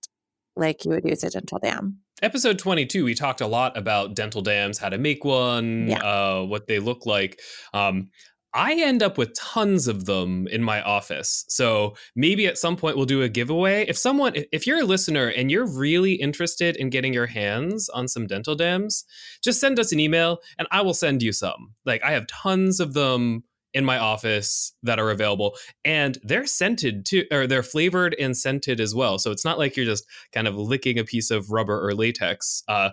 like 0.56 0.84
you 0.84 0.92
would 0.92 1.06
use 1.06 1.24
a 1.24 1.30
dental 1.30 1.60
dam 1.60 2.00
episode 2.22 2.58
22 2.58 3.04
we 3.04 3.14
talked 3.14 3.42
a 3.42 3.48
lot 3.48 3.78
about 3.78 4.16
dental 4.16 4.42
dams 4.42 4.78
how 4.78 4.90
to 4.90 4.98
make 4.98 5.24
one 5.24 5.88
yeah. 5.88 6.00
uh, 6.00 6.44
what 6.44 6.68
they 6.68 6.80
look 6.80 7.06
like 7.06 7.40
um, 7.74 8.10
I 8.58 8.74
end 8.74 9.04
up 9.04 9.20
with 9.20 9.36
tons 9.36 9.88
of 9.88 10.06
them 10.06 10.48
in 10.48 10.64
my 10.64 10.82
office. 10.82 11.46
So 11.48 11.96
maybe 12.16 12.48
at 12.48 12.58
some 12.58 12.76
point 12.76 12.98
we'll 12.98 13.06
do 13.06 13.22
a 13.22 13.30
giveaway. 13.30 13.86
If 13.88 14.00
someone, 14.00 14.34
if 14.52 14.66
you're 14.66 14.80
a 14.80 14.86
listener 14.86 15.28
and 15.28 15.52
you're 15.52 15.68
really 15.68 16.14
interested 16.14 16.76
in 16.76 16.90
getting 16.90 17.14
your 17.14 17.28
hands 17.28 17.88
on 17.90 18.08
some 18.08 18.26
dental 18.26 18.56
dams, 18.56 19.06
just 19.44 19.60
send 19.60 19.80
us 19.80 19.92
an 19.92 20.00
email 20.00 20.40
and 20.58 20.68
I 20.72 20.82
will 20.82 20.96
send 20.96 21.22
you 21.22 21.34
some. 21.34 21.76
Like 21.86 22.04
I 22.04 22.14
have 22.14 22.26
tons 22.26 22.80
of 22.80 22.96
them 22.96 23.44
in 23.74 23.86
my 23.86 23.98
office 23.98 24.74
that 24.84 25.00
are 25.00 25.12
available 25.12 25.56
and 25.84 26.18
they're 26.24 26.46
scented 26.46 27.06
too 27.06 27.26
or 27.32 27.48
they're 27.48 27.64
flavored 27.64 28.16
and 28.20 28.36
scented 28.36 28.80
as 28.80 28.96
well. 28.96 29.20
So 29.20 29.32
it's 29.32 29.46
not 29.46 29.58
like 29.58 29.76
you're 29.76 29.86
just 29.86 30.06
kind 30.32 30.48
of 30.48 30.56
licking 30.56 30.98
a 30.98 31.04
piece 31.04 31.30
of 31.32 31.52
rubber 31.52 31.86
or 31.86 31.94
latex 31.94 32.64
uh, 32.68 32.90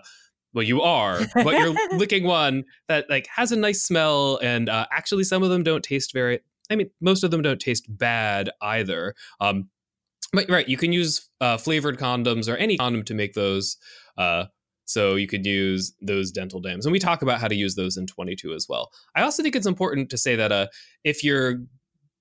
well 0.55 0.63
you 0.63 0.81
are 0.81 1.19
but 1.35 1.53
you're 1.59 1.75
licking 1.97 2.23
one 2.23 2.63
that 2.87 3.07
like 3.09 3.27
has 3.27 3.51
a 3.51 3.55
nice 3.55 3.83
smell 3.83 4.39
and 4.41 4.69
uh, 4.69 4.87
actually 4.91 5.23
some 5.23 5.43
of 5.43 5.49
them 5.49 5.61
don't 5.61 5.83
taste 5.83 6.13
very 6.13 6.39
i 6.71 6.75
mean 6.75 6.89
most 7.01 7.23
of 7.23 7.29
them 7.29 7.43
don't 7.43 7.61
taste 7.61 7.85
bad 7.89 8.49
either. 8.61 9.13
Um 9.39 9.69
but 10.33 10.49
right 10.49 10.67
you 10.67 10.77
can 10.77 10.91
use 10.91 11.29
uh, 11.39 11.57
flavored 11.57 11.99
condoms 11.99 12.51
or 12.51 12.55
any 12.55 12.77
condom 12.77 13.03
to 13.03 13.13
make 13.13 13.33
those 13.33 13.77
uh 14.17 14.45
so 14.85 15.15
you 15.15 15.27
could 15.27 15.45
use 15.45 15.93
those 16.01 16.31
dental 16.31 16.59
dams 16.59 16.85
and 16.85 16.93
we 16.93 16.99
talk 16.99 17.21
about 17.21 17.39
how 17.39 17.47
to 17.47 17.55
use 17.55 17.75
those 17.75 17.97
in 17.97 18.07
22 18.07 18.53
as 18.53 18.67
well 18.69 18.91
i 19.15 19.21
also 19.21 19.43
think 19.43 19.55
it's 19.55 19.67
important 19.67 20.09
to 20.09 20.17
say 20.17 20.35
that 20.35 20.51
uh 20.51 20.67
if 21.03 21.23
you're 21.23 21.59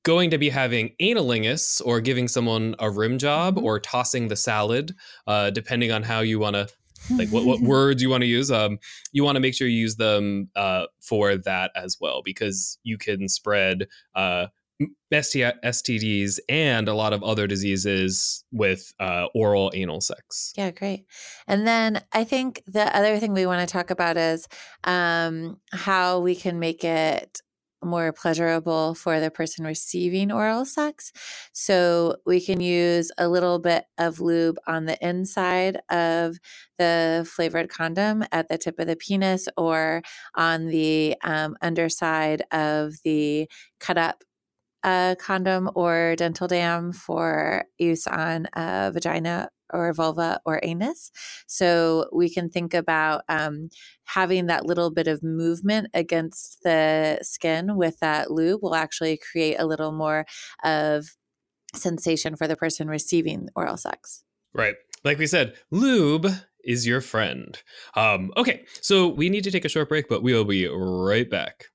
going 0.05 0.31
to 0.31 0.39
be 0.39 0.51
having 0.51 0.95
anilingus 1.01 1.83
or 1.85 2.01
giving 2.01 2.29
someone 2.29 2.77
a 2.79 2.91
rim 2.91 3.19
job 3.19 3.57
mm-hmm. 3.57 3.65
or 3.65 3.81
tossing 3.81 4.29
the 4.29 4.37
salad, 4.37 4.95
uh, 5.27 5.51
depending 5.51 5.91
on 5.91 6.03
how 6.03 6.21
you 6.21 6.39
want 6.39 6.55
to 6.55 6.69
like 7.17 7.29
what, 7.31 7.45
what 7.45 7.61
words 7.63 8.03
you 8.03 8.09
want 8.09 8.23
to 8.23 8.27
use 8.27 8.51
um, 8.51 8.79
you 9.13 9.25
want 9.25 9.37
to 9.37 9.41
make 9.41 9.55
sure 9.55 9.67
you 9.67 9.79
use 9.79 9.97
them 9.97 10.49
uh, 10.57 10.87
for 11.01 11.37
that 11.37 11.71
as 11.75 11.99
well 12.01 12.23
because 12.23 12.79
you 12.83 12.97
can 12.97 13.29
spread 13.29 13.87
uh, 14.15 14.47
STDs 15.13 16.39
and 16.49 16.89
a 16.89 16.95
lot 16.95 17.13
of 17.13 17.23
other 17.23 17.47
diseases 17.47 18.45
with 18.53 18.93
uh, 18.99 19.27
oral 19.35 19.71
anal 19.75 20.01
sex. 20.01 20.53
Yeah, 20.57 20.71
great. 20.71 21.07
And 21.47 21.67
then 21.67 22.03
I 22.13 22.25
think 22.25 22.63
the 22.67 22.95
other 22.97 23.19
thing 23.19 23.33
we 23.33 23.47
want 23.47 23.67
to 23.67 23.73
talk 23.73 23.91
about 23.91 24.17
is 24.17 24.47
um, 24.83 25.61
how 25.73 26.21
we 26.21 26.35
can 26.35 26.59
make 26.59 26.83
it 26.85 27.41
more 27.85 28.13
pleasurable 28.13 28.95
for 28.95 29.21
the 29.21 29.31
person 29.31 29.65
receiving 29.65 30.33
oral 30.33 30.65
sex. 30.65 31.13
So 31.53 32.17
we 32.25 32.41
can 32.41 32.61
use 32.61 33.13
a 33.19 33.29
little 33.29 33.59
bit 33.59 33.85
of 33.99 34.21
lube 34.21 34.59
on 34.67 34.87
the 34.87 34.99
inside 35.07 35.81
of 35.91 36.39
the 36.79 37.29
flavored 37.31 37.69
condom 37.69 38.25
at 38.33 38.49
the 38.49 38.59
tip 38.59 38.79
of 38.79 38.87
the 38.87 38.97
penis 38.97 39.49
or 39.57 40.03
on 40.35 40.67
the 40.67 41.17
um, 41.23 41.57
underside 41.61 42.43
of 42.51 42.95
the 43.05 43.49
cut 43.79 43.99
up 43.99 44.25
uh, 44.85 45.17
condom 45.19 45.71
or 45.75 46.15
dental 46.17 46.47
dam 46.47 46.93
for 46.93 47.65
use 47.79 48.07
on 48.07 48.47
a 48.55 48.93
vagina 48.93 49.49
or 49.73 49.93
vulva 49.93 50.41
or 50.45 50.61
anus. 50.63 51.11
So 51.47 52.07
we 52.13 52.29
can 52.29 52.49
think 52.49 52.75
about 52.75 53.23
um, 53.29 53.71
having 54.05 54.47
that 54.47 54.67
little 54.67 54.91
bit 54.91 55.09
of 55.09 55.23
movement 55.23 55.89
against 55.95 56.63
the 56.63 57.19
skin 57.23 57.77
with 57.77 57.99
that 58.01 58.31
lube 58.31 58.63
will 58.63 58.75
actually 58.75 59.19
create 59.19 59.57
a 59.59 59.67
little 59.67 59.91
more 59.91 60.27
of 60.63 61.07
sensation 61.75 62.37
for 62.37 62.47
the 62.47 62.57
person 62.57 62.89
receiving 62.89 63.49
oral 63.57 63.77
sex. 63.77 64.23
Right. 64.53 64.77
Like 65.03 65.19
we 65.19 65.27
said, 65.27 65.55
lube 65.71 66.29
is 66.63 66.87
your 66.87 67.01
friend. 67.01 67.61
Um, 67.97 68.33
okay, 68.37 68.65
so 68.81 69.09
we 69.09 69.29
need 69.29 69.45
to 69.45 69.51
take 69.51 69.65
a 69.65 69.69
short 69.69 69.89
break, 69.89 70.09
but 70.09 70.23
we'll 70.23 70.45
be 70.45 70.67
right 70.69 71.29
back. 71.29 71.67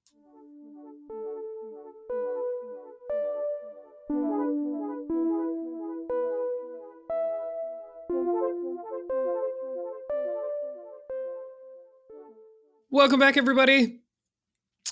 Welcome 12.99 13.21
back, 13.21 13.37
everybody. 13.37 14.01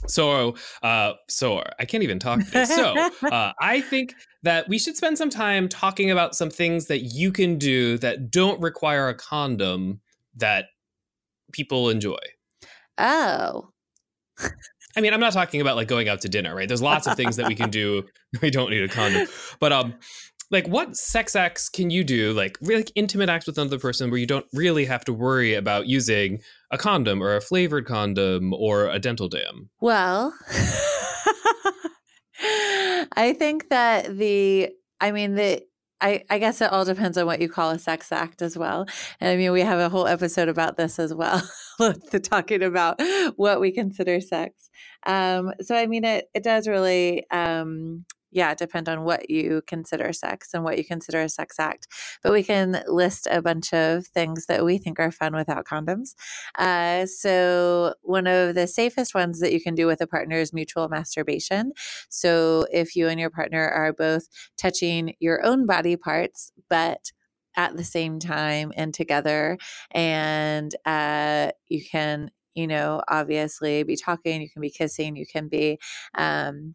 So, 0.08 0.56
uh, 0.82 1.16
so 1.28 1.62
I 1.78 1.84
can't 1.84 2.04
even 2.04 2.20
talk 2.20 2.40
today. 2.40 2.64
So, 2.64 3.10
uh, 3.28 3.52
I 3.60 3.82
think 3.82 4.14
that 4.44 4.70
we 4.70 4.80
should 4.80 4.96
spend 4.96 5.18
some 5.18 5.30
time 5.30 5.68
talking 5.68 6.10
about 6.10 6.34
some 6.34 6.50
things 6.50 6.86
that 6.86 7.00
you 7.00 7.34
can 7.34 7.58
do 7.58 7.98
that 7.98 8.32
don't 8.32 8.62
require 8.62 9.10
a 9.10 9.14
condom 9.14 10.00
that 10.38 10.68
people 11.52 11.90
enjoy. 11.90 12.16
Oh. 12.98 13.72
I 14.96 15.02
mean, 15.02 15.14
I'm 15.14 15.20
not 15.20 15.34
talking 15.34 15.60
about 15.60 15.76
like 15.76 15.90
going 15.90 16.08
out 16.08 16.22
to 16.22 16.30
dinner, 16.30 16.56
right? 16.56 16.70
There's 16.70 16.82
lots 16.82 17.08
of 17.08 17.18
things 17.18 17.36
that 17.36 17.50
we 17.50 17.56
can 17.56 17.70
do. 17.70 18.06
We 18.42 18.52
don't 18.52 18.70
need 18.70 18.84
a 18.84 18.88
condom, 18.88 19.28
but 19.60 19.74
um, 19.74 19.96
like 20.50 20.68
what 20.68 20.96
sex 20.96 21.36
acts 21.36 21.70
can 21.70 21.90
you 21.90 22.04
do 22.04 22.34
like 22.34 22.58
really 22.62 22.82
like 22.82 22.92
intimate 22.96 23.30
acts 23.30 23.48
with 23.48 23.58
another 23.58 23.80
person 23.80 24.10
where 24.10 24.20
you 24.20 24.26
don't 24.26 24.46
really 24.54 24.86
have 24.86 25.04
to 25.06 25.14
worry 25.14 25.54
about 25.54 25.88
using 25.88 26.42
a 26.72 26.78
condom 26.78 27.22
or 27.22 27.36
a 27.36 27.42
flavored 27.42 27.86
condom 27.86 28.54
or 28.54 28.88
a 28.88 29.00
dental 29.00 29.28
dam 29.28 29.70
well 29.82 30.34
i 33.16 33.34
think 33.38 33.70
that 33.70 34.18
the 34.18 34.70
i 35.00 35.12
mean 35.12 35.36
the 35.36 35.62
I, 36.00 36.24
I 36.30 36.38
guess 36.38 36.62
it 36.62 36.72
all 36.72 36.86
depends 36.86 37.18
on 37.18 37.26
what 37.26 37.42
you 37.42 37.50
call 37.50 37.72
a 37.72 37.80
sex 37.80 38.12
act 38.12 38.42
as 38.42 38.58
well. 38.58 38.86
And 39.20 39.32
I 39.32 39.36
mean, 39.36 39.52
we 39.52 39.62
have 39.62 39.80
a 39.80 39.90
whole 39.90 40.08
episode 40.08 40.48
about 40.48 40.78
this 40.78 41.00
as 41.00 41.14
well, 41.14 41.42
the 41.80 42.20
talking 42.20 42.62
about 42.62 43.02
what 43.36 43.60
we 43.60 43.72
consider 43.72 44.22
sex. 44.22 44.70
Um, 45.06 45.54
so, 45.62 45.76
I 45.76 45.88
mean, 45.88 46.04
it, 46.04 46.30
it 46.36 46.44
does 46.44 46.68
really 46.68 47.26
um, 47.32 48.06
yeah, 48.32 48.54
depend 48.54 48.90
on 48.90 49.04
what 49.04 49.30
you 49.30 49.62
consider 49.68 50.12
sex 50.12 50.54
and 50.54 50.64
what 50.64 50.78
you 50.78 50.86
consider 50.86 51.22
a 51.22 51.30
sex 51.30 51.60
act. 51.60 51.88
But 52.22 52.34
we 52.34 52.44
can 52.44 52.84
list 52.88 53.28
a 53.32 53.42
bunch 53.42 53.74
of 53.74 54.08
things 54.08 54.48
that 54.48 54.66
we 54.66 54.78
think 54.78 55.00
are 55.00 55.12
fun 55.12 55.34
without 55.34 55.66
condoms. 55.66 56.14
Uh, 56.58 57.06
so, 57.06 57.94
one 58.02 58.28
of 58.28 58.56
the 58.56 58.68
safest 58.68 59.16
ones 59.16 59.40
that 59.40 59.54
you 59.54 59.62
can 59.62 59.76
do 59.76 59.88
with 59.88 60.02
a 60.02 60.08
partner 60.08 60.38
is 60.38 60.54
mutual 60.54 60.90
masturbation. 60.90 61.72
So, 62.10 62.66
if 62.72 62.96
you 62.96 63.08
and 63.08 63.20
your 63.20 63.30
partner 63.30 63.68
are 63.68 63.94
both 63.94 64.28
touching 64.58 65.16
your 65.20 65.46
own 65.46 65.66
body 65.66 65.96
parts, 65.96 66.52
but 66.70 67.12
at 67.56 67.76
the 67.76 67.84
same 67.84 68.20
time 68.20 68.72
and 68.76 68.94
together, 68.94 69.58
and 69.92 70.76
uh, 70.86 71.52
you 71.70 71.84
can 71.90 72.32
you 72.58 72.66
know, 72.66 73.04
obviously 73.08 73.84
be 73.84 73.96
talking, 73.96 74.42
you 74.42 74.50
can 74.50 74.64
be 74.64 74.72
kissing, 74.72 75.16
you 75.16 75.28
can 75.28 75.48
be 75.48 75.78
um, 76.16 76.74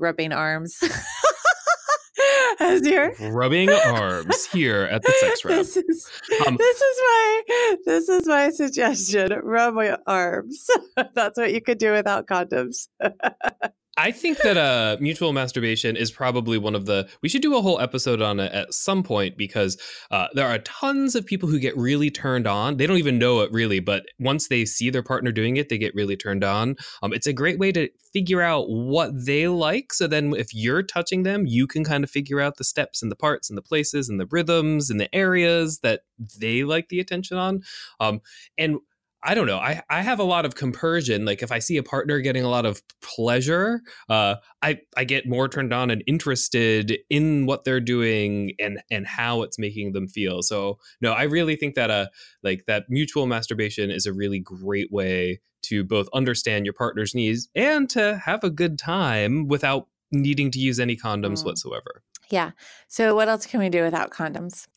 rubbing 0.00 0.32
arms. 0.32 0.82
As 2.60 2.86
you're 2.86 3.12
rubbing 3.30 3.70
arms 3.70 4.46
here 4.46 4.82
at 4.90 5.02
the 5.02 5.12
sex 5.20 5.44
wrap. 5.44 5.58
This 5.58 5.76
is, 5.76 6.10
um, 6.46 6.56
this 6.56 6.76
is 6.76 6.96
my 6.98 7.42
this 7.86 8.08
is 8.08 8.26
my 8.26 8.50
suggestion. 8.50 9.32
Rub 9.42 9.74
my 9.74 9.96
arms. 10.06 10.66
That's 11.14 11.38
what 11.38 11.54
you 11.54 11.62
could 11.62 11.78
do 11.78 11.92
without 11.92 12.26
condoms. 12.26 12.88
I 14.00 14.12
think 14.12 14.38
that 14.38 14.56
uh, 14.56 14.96
mutual 14.98 15.34
masturbation 15.34 15.94
is 15.94 16.10
probably 16.10 16.56
one 16.56 16.74
of 16.74 16.86
the. 16.86 17.06
We 17.22 17.28
should 17.28 17.42
do 17.42 17.54
a 17.54 17.60
whole 17.60 17.78
episode 17.80 18.22
on 18.22 18.40
it 18.40 18.50
at 18.50 18.72
some 18.72 19.02
point 19.02 19.36
because 19.36 19.76
uh, 20.10 20.28
there 20.32 20.46
are 20.46 20.58
tons 20.60 21.14
of 21.14 21.26
people 21.26 21.50
who 21.50 21.58
get 21.58 21.76
really 21.76 22.10
turned 22.10 22.46
on. 22.46 22.78
They 22.78 22.86
don't 22.86 22.96
even 22.96 23.18
know 23.18 23.40
it 23.40 23.52
really, 23.52 23.78
but 23.78 24.06
once 24.18 24.48
they 24.48 24.64
see 24.64 24.88
their 24.88 25.02
partner 25.02 25.32
doing 25.32 25.58
it, 25.58 25.68
they 25.68 25.76
get 25.76 25.94
really 25.94 26.16
turned 26.16 26.42
on. 26.42 26.76
Um, 27.02 27.12
it's 27.12 27.26
a 27.26 27.34
great 27.34 27.58
way 27.58 27.72
to 27.72 27.90
figure 28.10 28.40
out 28.40 28.70
what 28.70 29.10
they 29.26 29.48
like. 29.48 29.92
So 29.92 30.06
then, 30.06 30.32
if 30.34 30.54
you're 30.54 30.82
touching 30.82 31.22
them, 31.22 31.44
you 31.46 31.66
can 31.66 31.84
kind 31.84 32.02
of 32.02 32.10
figure 32.10 32.40
out 32.40 32.56
the 32.56 32.64
steps 32.64 33.02
and 33.02 33.12
the 33.12 33.16
parts 33.16 33.50
and 33.50 33.58
the 33.58 33.62
places 33.62 34.08
and 34.08 34.18
the 34.18 34.28
rhythms 34.30 34.88
and 34.88 34.98
the 34.98 35.14
areas 35.14 35.80
that 35.80 36.04
they 36.38 36.64
like 36.64 36.88
the 36.88 37.00
attention 37.00 37.36
on. 37.36 37.60
Um, 38.00 38.22
and 38.56 38.78
I 39.22 39.34
don't 39.34 39.46
know. 39.46 39.58
I, 39.58 39.82
I 39.90 40.00
have 40.00 40.18
a 40.18 40.24
lot 40.24 40.46
of 40.46 40.54
compersion. 40.54 41.24
Like 41.24 41.42
if 41.42 41.52
I 41.52 41.58
see 41.58 41.76
a 41.76 41.82
partner 41.82 42.20
getting 42.20 42.42
a 42.42 42.48
lot 42.48 42.64
of 42.64 42.82
pleasure, 43.02 43.82
uh, 44.08 44.36
I 44.62 44.80
I 44.96 45.04
get 45.04 45.28
more 45.28 45.48
turned 45.48 45.74
on 45.74 45.90
and 45.90 46.02
interested 46.06 46.98
in 47.10 47.44
what 47.46 47.64
they're 47.64 47.80
doing 47.80 48.52
and 48.58 48.80
and 48.90 49.06
how 49.06 49.42
it's 49.42 49.58
making 49.58 49.92
them 49.92 50.08
feel. 50.08 50.42
So 50.42 50.78
no, 51.00 51.12
I 51.12 51.24
really 51.24 51.56
think 51.56 51.74
that 51.74 51.90
uh 51.90 52.06
like 52.42 52.64
that 52.66 52.84
mutual 52.88 53.26
masturbation 53.26 53.90
is 53.90 54.06
a 54.06 54.12
really 54.12 54.38
great 54.38 54.90
way 54.90 55.40
to 55.62 55.84
both 55.84 56.08
understand 56.14 56.64
your 56.64 56.72
partner's 56.72 57.14
needs 57.14 57.48
and 57.54 57.90
to 57.90 58.16
have 58.24 58.42
a 58.42 58.50
good 58.50 58.78
time 58.78 59.48
without 59.48 59.88
needing 60.10 60.50
to 60.50 60.58
use 60.58 60.80
any 60.80 60.96
condoms 60.96 61.42
mm. 61.42 61.44
whatsoever. 61.44 62.02
Yeah. 62.30 62.52
So, 62.86 63.14
what 63.16 63.28
else 63.28 63.44
can 63.44 63.58
we 63.58 63.68
do 63.68 63.82
without 63.82 64.10
condoms? 64.10 64.68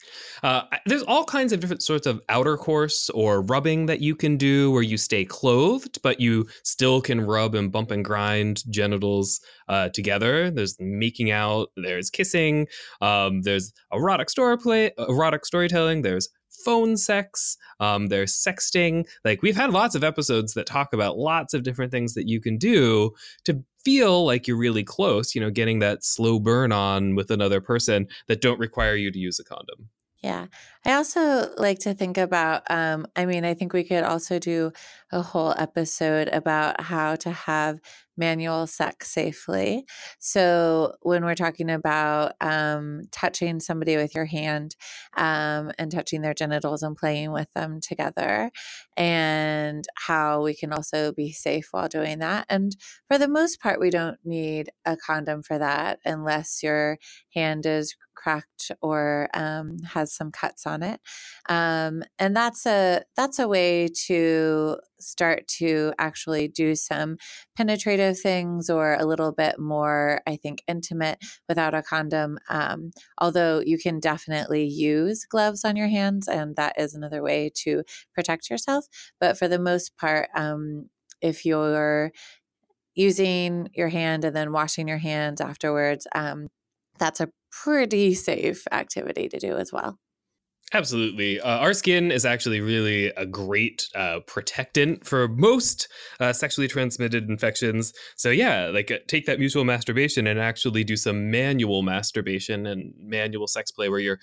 Uh, 0.41 0.63
there's 0.87 1.03
all 1.03 1.23
kinds 1.23 1.53
of 1.53 1.59
different 1.59 1.83
sorts 1.83 2.07
of 2.07 2.19
outer 2.27 2.57
course 2.57 3.11
or 3.11 3.41
rubbing 3.41 3.85
that 3.85 4.01
you 4.01 4.15
can 4.15 4.37
do 4.37 4.71
where 4.71 4.81
you 4.81 4.97
stay 4.97 5.23
clothed, 5.23 6.01
but 6.01 6.19
you 6.19 6.47
still 6.63 6.99
can 6.99 7.21
rub 7.21 7.53
and 7.53 7.71
bump 7.71 7.91
and 7.91 8.03
grind 8.03 8.63
genitals 8.71 9.39
uh, 9.67 9.89
together. 9.89 10.49
There's 10.49 10.75
making 10.79 11.29
out, 11.29 11.69
there's 11.77 12.09
kissing, 12.09 12.67
um, 13.01 13.43
there's 13.43 13.71
erotic 13.91 14.31
story 14.31 14.57
play, 14.57 14.91
erotic 14.97 15.45
storytelling, 15.45 16.01
there's 16.01 16.29
phone 16.65 16.97
sex, 16.97 17.57
um, 17.79 18.07
there's 18.07 18.33
sexting. 18.33 19.05
Like 19.23 19.41
we've 19.41 19.55
had 19.55 19.71
lots 19.71 19.95
of 19.95 20.03
episodes 20.03 20.53
that 20.53 20.65
talk 20.65 20.93
about 20.93 21.17
lots 21.17 21.53
of 21.53 21.63
different 21.63 21.91
things 21.91 22.13
that 22.13 22.27
you 22.27 22.39
can 22.39 22.57
do 22.57 23.11
to 23.45 23.63
feel 23.83 24.25
like 24.25 24.47
you're 24.47 24.57
really 24.57 24.83
close, 24.83 25.35
you 25.35 25.41
know, 25.41 25.49
getting 25.49 25.79
that 25.79 26.03
slow 26.03 26.39
burn 26.39 26.71
on 26.71 27.15
with 27.15 27.31
another 27.31 27.61
person 27.61 28.07
that 28.27 28.41
don't 28.41 28.59
require 28.59 28.95
you 28.95 29.11
to 29.11 29.19
use 29.19 29.39
a 29.39 29.43
condom. 29.43 29.89
Yeah. 30.21 30.47
I 30.85 30.93
also 30.93 31.53
like 31.57 31.79
to 31.79 31.93
think 31.93 32.17
about, 32.17 32.63
um, 32.69 33.05
I 33.15 33.25
mean, 33.25 33.45
I 33.45 33.53
think 33.53 33.71
we 33.71 33.85
could 33.85 34.03
also 34.03 34.37
do 34.37 34.73
a 35.13 35.21
whole 35.21 35.53
episode 35.57 36.27
about 36.27 36.81
how 36.81 37.15
to 37.17 37.31
have 37.31 37.79
manual 38.17 38.67
sex 38.67 39.09
safely. 39.09 39.85
So, 40.19 40.95
when 41.01 41.23
we're 41.23 41.35
talking 41.35 41.69
about 41.69 42.33
um, 42.41 43.03
touching 43.11 43.59
somebody 43.61 43.95
with 43.95 44.13
your 44.13 44.25
hand 44.25 44.75
um, 45.15 45.71
and 45.79 45.89
touching 45.89 46.21
their 46.21 46.33
genitals 46.33 46.83
and 46.83 46.97
playing 46.97 47.31
with 47.31 47.47
them 47.55 47.79
together, 47.79 48.51
and 48.97 49.85
how 49.95 50.41
we 50.43 50.53
can 50.53 50.73
also 50.73 51.11
be 51.13 51.31
safe 51.31 51.69
while 51.71 51.87
doing 51.87 52.19
that. 52.19 52.45
And 52.49 52.75
for 53.07 53.17
the 53.17 53.27
most 53.27 53.61
part, 53.61 53.79
we 53.79 53.89
don't 53.89 54.17
need 54.25 54.69
a 54.85 54.97
condom 54.97 55.43
for 55.43 55.57
that 55.57 55.99
unless 56.05 56.61
your 56.61 56.97
hand 57.33 57.65
is 57.65 57.95
cracked 58.15 58.71
or 58.81 59.29
um, 59.33 59.79
has 59.93 60.13
some 60.13 60.31
cuts 60.31 60.65
on 60.65 60.72
it. 60.81 60.99
Um, 61.49 62.03
and 62.17 62.35
that's 62.35 62.65
a 62.65 63.03
that's 63.15 63.37
a 63.37 63.47
way 63.47 63.89
to 64.07 64.77
start 64.99 65.47
to 65.47 65.93
actually 65.99 66.47
do 66.47 66.75
some 66.75 67.17
penetrative 67.55 68.17
things 68.19 68.69
or 68.69 68.93
a 68.93 69.05
little 69.05 69.31
bit 69.33 69.59
more, 69.59 70.21
I 70.25 70.37
think, 70.37 70.63
intimate 70.67 71.19
without 71.49 71.75
a 71.75 71.83
condom. 71.83 72.39
Um, 72.49 72.91
although 73.17 73.61
you 73.63 73.77
can 73.77 73.99
definitely 73.99 74.65
use 74.65 75.25
gloves 75.25 75.65
on 75.65 75.75
your 75.75 75.89
hands, 75.89 76.27
and 76.27 76.55
that 76.55 76.79
is 76.79 76.95
another 76.95 77.21
way 77.21 77.51
to 77.63 77.83
protect 78.15 78.49
yourself. 78.49 78.85
But 79.19 79.37
for 79.37 79.47
the 79.47 79.59
most 79.59 79.97
part, 79.97 80.29
um, 80.33 80.89
if 81.21 81.45
you're 81.45 82.11
using 82.95 83.69
your 83.73 83.89
hand 83.89 84.23
and 84.25 84.35
then 84.35 84.51
washing 84.51 84.87
your 84.87 84.97
hands 84.99 85.41
afterwards, 85.41 86.07
um, 86.15 86.47
that's 86.99 87.19
a 87.19 87.29
pretty 87.51 88.13
safe 88.13 88.65
activity 88.71 89.27
to 89.29 89.39
do 89.39 89.57
as 89.57 89.71
well. 89.71 89.97
Absolutely. 90.73 91.39
Uh, 91.39 91.59
our 91.59 91.73
skin 91.73 92.11
is 92.11 92.25
actually 92.25 92.59
really 92.59 93.07
a 93.09 93.25
great 93.27 93.87
uh, 93.95 94.21
protectant 94.25 95.05
for 95.05 95.27
most 95.27 95.87
uh, 96.19 96.33
sexually 96.33 96.67
transmitted 96.67 97.29
infections. 97.29 97.93
So, 98.15 98.31
yeah, 98.31 98.71
like 98.73 98.89
uh, 98.89 98.97
take 99.07 99.27
that 99.27 99.37
mutual 99.37 99.65
masturbation 99.65 100.25
and 100.25 100.39
actually 100.39 100.83
do 100.83 100.97
some 100.97 101.29
manual 101.29 101.83
masturbation 101.83 102.65
and 102.65 102.93
manual 102.97 103.47
sex 103.47 103.69
play 103.69 103.87
where 103.87 103.99
you're 103.99 104.19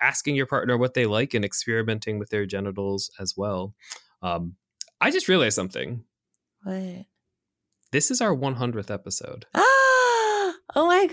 asking 0.00 0.36
your 0.36 0.46
partner 0.46 0.76
what 0.76 0.92
they 0.92 1.06
like 1.06 1.32
and 1.32 1.44
experimenting 1.44 2.18
with 2.18 2.28
their 2.28 2.44
genitals 2.44 3.10
as 3.18 3.34
well. 3.36 3.74
Um, 4.22 4.56
I 5.00 5.10
just 5.10 5.26
realized 5.26 5.56
something. 5.56 6.04
What? 6.64 7.06
This 7.92 8.10
is 8.10 8.20
our 8.20 8.36
100th 8.36 8.90
episode. 8.90 9.46
Ah! 9.54 9.64
Oh 10.74 10.86
my 10.86 11.06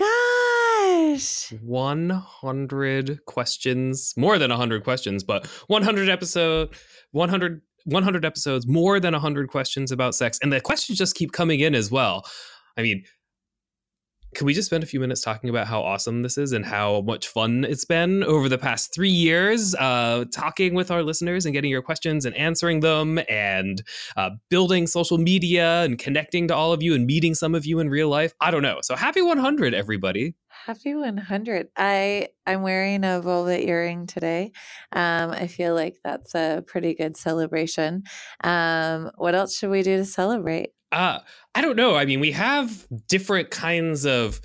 gosh. 0.96 1.52
100 1.62 3.24
questions, 3.26 4.14
more 4.16 4.38
than 4.38 4.50
100 4.50 4.84
questions, 4.84 5.24
but 5.24 5.46
100 5.68 6.08
episode 6.08 6.74
100 7.12 7.62
100 7.84 8.24
episodes, 8.24 8.66
more 8.66 8.98
than 8.98 9.12
100 9.12 9.48
questions 9.48 9.92
about 9.92 10.14
sex 10.14 10.38
and 10.42 10.52
the 10.52 10.60
questions 10.60 10.98
just 10.98 11.14
keep 11.14 11.32
coming 11.32 11.60
in 11.60 11.74
as 11.74 11.90
well. 11.90 12.24
I 12.76 12.82
mean, 12.82 13.04
can 14.36 14.44
we 14.44 14.52
just 14.52 14.66
spend 14.66 14.84
a 14.84 14.86
few 14.86 15.00
minutes 15.00 15.22
talking 15.22 15.48
about 15.48 15.66
how 15.66 15.80
awesome 15.80 16.20
this 16.20 16.36
is 16.36 16.52
and 16.52 16.66
how 16.66 17.00
much 17.00 17.26
fun 17.26 17.64
it's 17.64 17.86
been 17.86 18.22
over 18.22 18.50
the 18.50 18.58
past 18.58 18.92
three 18.92 19.08
years, 19.08 19.74
uh, 19.76 20.26
talking 20.30 20.74
with 20.74 20.90
our 20.90 21.02
listeners 21.02 21.46
and 21.46 21.54
getting 21.54 21.70
your 21.70 21.80
questions 21.80 22.26
and 22.26 22.36
answering 22.36 22.80
them 22.80 23.18
and 23.30 23.82
uh, 24.14 24.28
building 24.50 24.86
social 24.86 25.16
media 25.16 25.82
and 25.84 25.98
connecting 25.98 26.46
to 26.48 26.54
all 26.54 26.74
of 26.74 26.82
you 26.82 26.94
and 26.94 27.06
meeting 27.06 27.34
some 27.34 27.54
of 27.54 27.64
you 27.64 27.80
in 27.80 27.88
real 27.88 28.10
life? 28.10 28.34
I 28.38 28.50
don't 28.50 28.60
know. 28.60 28.80
So 28.82 28.94
happy 28.94 29.22
100, 29.22 29.72
everybody. 29.72 30.34
Happy 30.66 30.94
100. 30.94 31.68
I 31.74 32.28
I'm 32.46 32.60
wearing 32.60 33.04
a 33.04 33.22
velvet 33.22 33.66
earring 33.66 34.06
today. 34.06 34.52
Um, 34.92 35.30
I 35.30 35.46
feel 35.46 35.74
like 35.74 35.96
that's 36.04 36.34
a 36.34 36.62
pretty 36.66 36.94
good 36.94 37.16
celebration. 37.16 38.02
Um, 38.44 39.10
what 39.16 39.34
else 39.34 39.56
should 39.56 39.70
we 39.70 39.82
do 39.82 39.96
to 39.96 40.04
celebrate? 40.04 40.75
Uh, 40.96 41.18
I 41.54 41.60
don't 41.60 41.76
know. 41.76 41.94
I 41.94 42.06
mean, 42.06 42.20
we 42.20 42.32
have 42.32 42.86
different 43.06 43.50
kinds 43.50 44.06
of. 44.06 44.40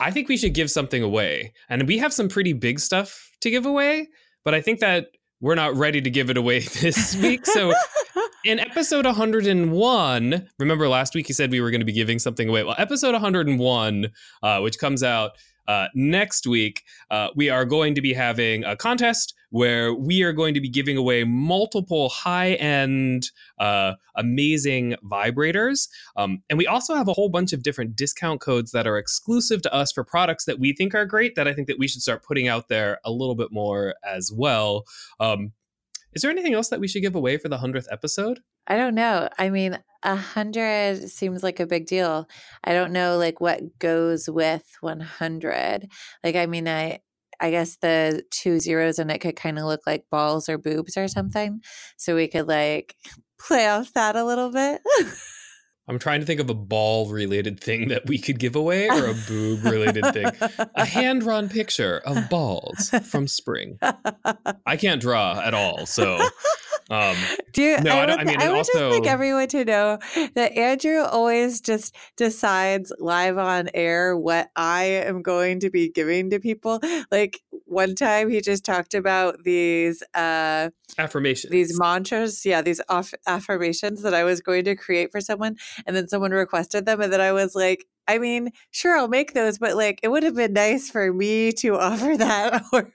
I 0.00 0.10
think 0.10 0.28
we 0.28 0.38
should 0.38 0.54
give 0.54 0.70
something 0.70 1.02
away, 1.02 1.52
and 1.68 1.86
we 1.86 1.98
have 1.98 2.14
some 2.14 2.28
pretty 2.28 2.54
big 2.54 2.80
stuff 2.80 3.30
to 3.42 3.50
give 3.50 3.66
away. 3.66 4.08
But 4.42 4.54
I 4.54 4.62
think 4.62 4.80
that 4.80 5.08
we're 5.42 5.54
not 5.54 5.76
ready 5.76 6.00
to 6.00 6.08
give 6.08 6.30
it 6.30 6.38
away 6.38 6.60
this 6.80 7.14
week. 7.16 7.44
So, 7.44 7.74
in 8.46 8.58
episode 8.58 9.04
101, 9.04 10.48
remember 10.58 10.88
last 10.88 11.14
week 11.14 11.28
you 11.28 11.34
said 11.34 11.50
we 11.50 11.60
were 11.60 11.70
going 11.70 11.82
to 11.82 11.86
be 11.86 11.92
giving 11.92 12.18
something 12.18 12.48
away. 12.48 12.64
Well, 12.64 12.76
episode 12.78 13.12
101, 13.12 14.08
uh, 14.42 14.60
which 14.60 14.78
comes 14.78 15.02
out 15.02 15.32
uh, 15.68 15.88
next 15.94 16.46
week, 16.46 16.82
uh, 17.10 17.28
we 17.34 17.50
are 17.50 17.64
going 17.64 17.94
to 17.94 18.00
be 18.00 18.12
having 18.12 18.64
a 18.64 18.76
contest 18.76 19.34
where 19.50 19.92
we 19.92 20.22
are 20.22 20.32
going 20.32 20.54
to 20.54 20.60
be 20.60 20.68
giving 20.68 20.96
away 20.96 21.24
multiple 21.24 22.08
high 22.08 22.54
end, 22.54 23.30
uh, 23.58 23.92
amazing 24.16 24.96
vibrators. 25.04 25.88
Um, 26.16 26.42
and 26.48 26.58
we 26.58 26.66
also 26.66 26.94
have 26.94 27.06
a 27.06 27.12
whole 27.12 27.28
bunch 27.28 27.52
of 27.52 27.62
different 27.62 27.94
discount 27.94 28.40
codes 28.40 28.72
that 28.72 28.86
are 28.86 28.96
exclusive 28.96 29.60
to 29.62 29.74
us 29.74 29.92
for 29.92 30.04
products 30.04 30.46
that 30.46 30.58
we 30.58 30.72
think 30.72 30.94
are 30.94 31.04
great 31.04 31.34
that 31.34 31.46
I 31.46 31.52
think 31.52 31.68
that 31.68 31.78
we 31.78 31.86
should 31.86 32.00
start 32.00 32.24
putting 32.24 32.48
out 32.48 32.68
there 32.68 32.98
a 33.04 33.10
little 33.10 33.34
bit 33.34 33.52
more 33.52 33.94
as 34.04 34.32
well. 34.34 34.84
Um, 35.20 35.52
is 36.14 36.22
there 36.22 36.30
anything 36.30 36.54
else 36.54 36.68
that 36.68 36.80
we 36.80 36.88
should 36.88 37.02
give 37.02 37.14
away 37.14 37.38
for 37.38 37.48
the 37.48 37.58
100th 37.58 37.86
episode? 37.90 38.40
I 38.66 38.76
don't 38.76 38.94
know. 38.94 39.28
I 39.38 39.50
mean, 39.50 39.78
a 40.02 40.16
hundred 40.16 41.08
seems 41.08 41.42
like 41.42 41.60
a 41.60 41.66
big 41.66 41.86
deal. 41.86 42.28
I 42.64 42.72
don't 42.72 42.92
know 42.92 43.16
like 43.16 43.40
what 43.40 43.78
goes 43.78 44.28
with 44.28 44.64
100. 44.80 45.88
Like, 46.22 46.36
I 46.36 46.46
mean, 46.46 46.68
I, 46.68 47.00
I 47.40 47.50
guess 47.50 47.76
the 47.76 48.22
two 48.30 48.60
zeros 48.60 48.98
in 48.98 49.10
it 49.10 49.18
could 49.18 49.36
kind 49.36 49.58
of 49.58 49.64
look 49.64 49.80
like 49.86 50.04
balls 50.10 50.48
or 50.48 50.58
boobs 50.58 50.96
or 50.96 51.08
something. 51.08 51.60
So 51.96 52.14
we 52.14 52.28
could 52.28 52.46
like 52.46 52.94
play 53.38 53.66
off 53.66 53.92
that 53.94 54.16
a 54.16 54.24
little 54.24 54.50
bit. 54.50 54.80
I'm 55.88 55.98
trying 55.98 56.20
to 56.20 56.26
think 56.26 56.40
of 56.40 56.48
a 56.48 56.54
ball 56.54 57.10
related 57.10 57.58
thing 57.58 57.88
that 57.88 58.06
we 58.06 58.18
could 58.18 58.38
give 58.38 58.54
away 58.54 58.88
or 58.88 59.06
a 59.06 59.14
boob 59.26 59.64
related 59.64 60.04
thing. 60.12 60.26
A 60.74 60.84
hand 60.84 61.22
drawn 61.22 61.48
picture 61.48 61.98
of 62.04 62.28
balls 62.28 62.90
from 63.04 63.26
Sprig. 63.26 63.78
I 64.64 64.76
can't 64.76 65.00
draw 65.00 65.40
at 65.40 65.54
all. 65.54 65.86
So 65.86 66.18
um, 66.92 67.16
Do 67.52 67.62
you, 67.62 67.80
no, 67.80 67.96
I, 67.96 68.02
I, 68.02 68.06
don't, 68.06 68.20
I 68.20 68.24
mean, 68.24 68.40
I 68.40 68.48
would 68.48 68.58
also, 68.58 68.90
just 68.90 69.00
like 69.00 69.10
everyone 69.10 69.48
to 69.48 69.64
know 69.64 69.98
that 70.34 70.52
Andrew 70.52 71.00
always 71.00 71.62
just 71.62 71.96
decides 72.16 72.92
live 72.98 73.38
on 73.38 73.70
air 73.72 74.14
what 74.16 74.50
I 74.56 74.84
am 74.84 75.22
going 75.22 75.60
to 75.60 75.70
be 75.70 75.88
giving 75.88 76.28
to 76.30 76.38
people. 76.38 76.80
Like 77.10 77.40
one 77.64 77.94
time, 77.94 78.28
he 78.28 78.42
just 78.42 78.64
talked 78.64 78.92
about 78.92 79.42
these 79.42 80.02
uh, 80.14 80.68
affirmations, 80.98 81.50
these 81.50 81.78
mantras. 81.80 82.44
Yeah, 82.44 82.60
these 82.60 82.82
aff- 82.90 83.14
affirmations 83.26 84.02
that 84.02 84.12
I 84.12 84.24
was 84.24 84.42
going 84.42 84.64
to 84.66 84.76
create 84.76 85.10
for 85.10 85.20
someone, 85.22 85.56
and 85.86 85.96
then 85.96 86.08
someone 86.08 86.32
requested 86.32 86.84
them, 86.84 87.00
and 87.00 87.10
then 87.10 87.22
I 87.22 87.32
was 87.32 87.54
like, 87.54 87.86
I 88.06 88.18
mean, 88.18 88.50
sure, 88.70 88.98
I'll 88.98 89.08
make 89.08 89.32
those, 89.32 89.58
but 89.58 89.76
like, 89.76 90.00
it 90.02 90.08
would 90.08 90.24
have 90.24 90.34
been 90.34 90.52
nice 90.52 90.90
for 90.90 91.10
me 91.12 91.52
to 91.52 91.78
offer 91.78 92.16
that 92.18 92.64
or 92.72 92.92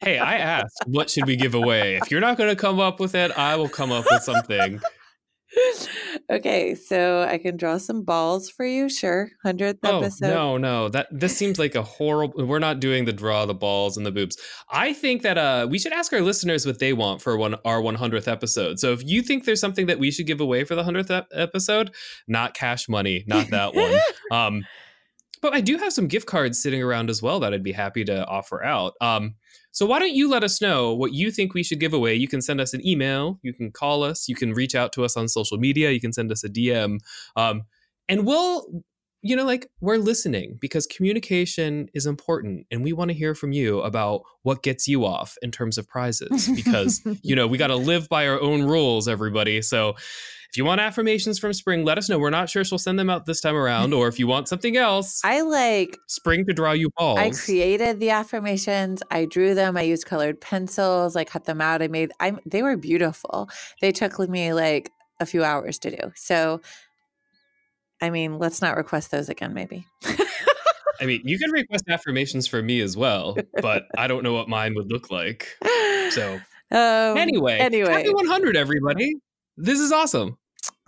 hey, 0.00 0.18
I 0.18 0.36
asked, 0.38 0.82
what 0.86 1.10
should 1.10 1.26
we 1.26 1.36
give 1.36 1.54
away? 1.54 1.96
If 1.96 2.10
you're 2.10 2.20
not 2.20 2.36
going 2.36 2.50
to 2.50 2.56
come 2.56 2.80
up 2.80 3.00
with 3.00 3.14
it, 3.14 3.30
I 3.36 3.56
will 3.56 3.68
come 3.68 3.92
up 3.92 4.04
with 4.10 4.22
something. 4.22 4.80
okay, 6.30 6.74
so 6.74 7.22
I 7.28 7.38
can 7.38 7.56
draw 7.56 7.76
some 7.78 8.04
balls 8.04 8.48
for 8.48 8.64
you. 8.64 8.88
Sure, 8.88 9.30
hundredth 9.42 9.80
Oh 9.82 10.00
episode. 10.00 10.28
no, 10.28 10.56
no, 10.56 10.88
that 10.88 11.08
this 11.10 11.36
seems 11.36 11.58
like 11.58 11.74
a 11.74 11.82
horrible. 11.82 12.46
We're 12.46 12.58
not 12.58 12.80
doing 12.80 13.04
the 13.04 13.12
draw 13.12 13.44
the 13.44 13.54
balls 13.54 13.96
and 13.96 14.06
the 14.06 14.12
boobs. 14.12 14.36
I 14.70 14.92
think 14.92 15.22
that 15.22 15.36
uh, 15.36 15.66
we 15.68 15.78
should 15.78 15.92
ask 15.92 16.12
our 16.12 16.22
listeners 16.22 16.64
what 16.64 16.78
they 16.78 16.92
want 16.92 17.20
for 17.20 17.36
one 17.36 17.56
our 17.64 17.80
one 17.82 17.96
hundredth 17.96 18.28
episode. 18.28 18.78
So 18.78 18.92
if 18.92 19.04
you 19.04 19.22
think 19.22 19.44
there's 19.44 19.60
something 19.60 19.86
that 19.86 19.98
we 19.98 20.10
should 20.10 20.26
give 20.26 20.40
away 20.40 20.64
for 20.64 20.74
the 20.74 20.84
hundredth 20.84 21.10
episode, 21.32 21.90
not 22.26 22.54
cash 22.54 22.88
money, 22.88 23.24
not 23.26 23.50
that 23.50 23.74
one. 23.74 23.94
um, 24.32 24.64
but 25.42 25.52
I 25.52 25.60
do 25.60 25.76
have 25.76 25.92
some 25.92 26.06
gift 26.06 26.26
cards 26.26 26.62
sitting 26.62 26.82
around 26.82 27.10
as 27.10 27.20
well 27.20 27.40
that 27.40 27.52
I'd 27.52 27.62
be 27.62 27.72
happy 27.72 28.04
to 28.04 28.24
offer 28.26 28.64
out. 28.64 28.94
Um, 29.00 29.34
so 29.72 29.84
why 29.84 29.98
don't 29.98 30.14
you 30.14 30.30
let 30.30 30.44
us 30.44 30.62
know 30.62 30.94
what 30.94 31.12
you 31.12 31.30
think 31.30 31.52
we 31.52 31.62
should 31.62 31.80
give 31.80 31.92
away? 31.92 32.14
You 32.14 32.28
can 32.28 32.40
send 32.40 32.60
us 32.60 32.72
an 32.72 32.86
email, 32.86 33.40
you 33.42 33.52
can 33.52 33.72
call 33.72 34.04
us, 34.04 34.28
you 34.28 34.34
can 34.34 34.52
reach 34.52 34.74
out 34.74 34.92
to 34.92 35.04
us 35.04 35.16
on 35.16 35.28
social 35.28 35.58
media, 35.58 35.90
you 35.90 36.00
can 36.00 36.12
send 36.12 36.30
us 36.30 36.44
a 36.44 36.48
DM, 36.48 36.98
um, 37.36 37.64
and 38.08 38.26
we'll, 38.26 38.84
you 39.22 39.36
know, 39.36 39.44
like 39.44 39.70
we're 39.80 39.98
listening 39.98 40.58
because 40.60 40.86
communication 40.86 41.88
is 41.94 42.06
important, 42.06 42.66
and 42.70 42.82
we 42.82 42.92
want 42.92 43.10
to 43.10 43.14
hear 43.16 43.34
from 43.34 43.52
you 43.52 43.80
about 43.80 44.22
what 44.42 44.62
gets 44.62 44.88
you 44.88 45.06
off 45.06 45.36
in 45.42 45.52
terms 45.52 45.78
of 45.78 45.88
prizes 45.88 46.48
because 46.54 47.00
you 47.22 47.36
know 47.36 47.46
we 47.46 47.56
got 47.56 47.68
to 47.68 47.76
live 47.76 48.08
by 48.08 48.26
our 48.26 48.40
own 48.40 48.62
rules, 48.62 49.08
everybody. 49.08 49.62
So. 49.62 49.94
If 50.50 50.58
you 50.58 50.66
want 50.66 50.82
affirmations 50.82 51.38
from 51.38 51.54
Sprig, 51.54 51.82
let 51.82 51.96
us 51.96 52.10
know. 52.10 52.18
We're 52.18 52.28
not 52.28 52.50
sure 52.50 52.62
she'll 52.62 52.76
send 52.76 52.98
them 52.98 53.08
out 53.08 53.24
this 53.24 53.40
time 53.40 53.56
around, 53.56 53.94
or 53.94 54.06
if 54.08 54.18
you 54.18 54.26
want 54.26 54.48
something 54.48 54.76
else, 54.76 55.22
I 55.24 55.40
like 55.40 55.96
Sprig 56.08 56.46
to 56.46 56.52
draw 56.52 56.72
you 56.72 56.90
balls. 56.94 57.18
I 57.18 57.30
created 57.30 58.00
the 58.00 58.10
affirmations. 58.10 59.02
I 59.10 59.24
drew 59.24 59.54
them. 59.54 59.78
I 59.78 59.80
used 59.80 60.04
colored 60.04 60.42
pencils. 60.42 61.16
I 61.16 61.24
cut 61.24 61.46
them 61.46 61.62
out. 61.62 61.80
I 61.80 61.88
made. 61.88 62.12
I 62.20 62.34
they 62.44 62.62
were 62.62 62.76
beautiful. 62.76 63.48
They 63.80 63.92
took 63.92 64.18
me 64.28 64.52
like 64.52 64.90
a 65.20 65.24
few 65.24 65.42
hours 65.42 65.78
to 65.78 65.90
do. 65.90 66.12
So, 66.16 66.60
I 68.02 68.10
mean, 68.10 68.38
let's 68.38 68.60
not 68.60 68.76
request 68.76 69.12
those 69.12 69.28
again. 69.28 69.54
Maybe. 69.54 69.86
I 71.00 71.06
mean, 71.06 71.22
you 71.24 71.38
can 71.38 71.50
request 71.52 71.84
affirmations 71.88 72.48
for 72.48 72.60
me 72.60 72.80
as 72.80 72.96
well, 72.96 73.36
but 73.62 73.84
I 73.96 74.08
don't 74.08 74.24
know 74.24 74.34
what 74.34 74.48
mine 74.48 74.74
would 74.74 74.90
look 74.90 75.10
like. 75.10 75.48
So, 76.10 76.34
um, 76.72 77.16
anyway, 77.16 77.58
anyway. 77.58 77.92
happy 77.92 78.12
100, 78.12 78.56
everybody. 78.56 79.14
This 79.56 79.78
is 79.78 79.92
awesome. 79.92 80.36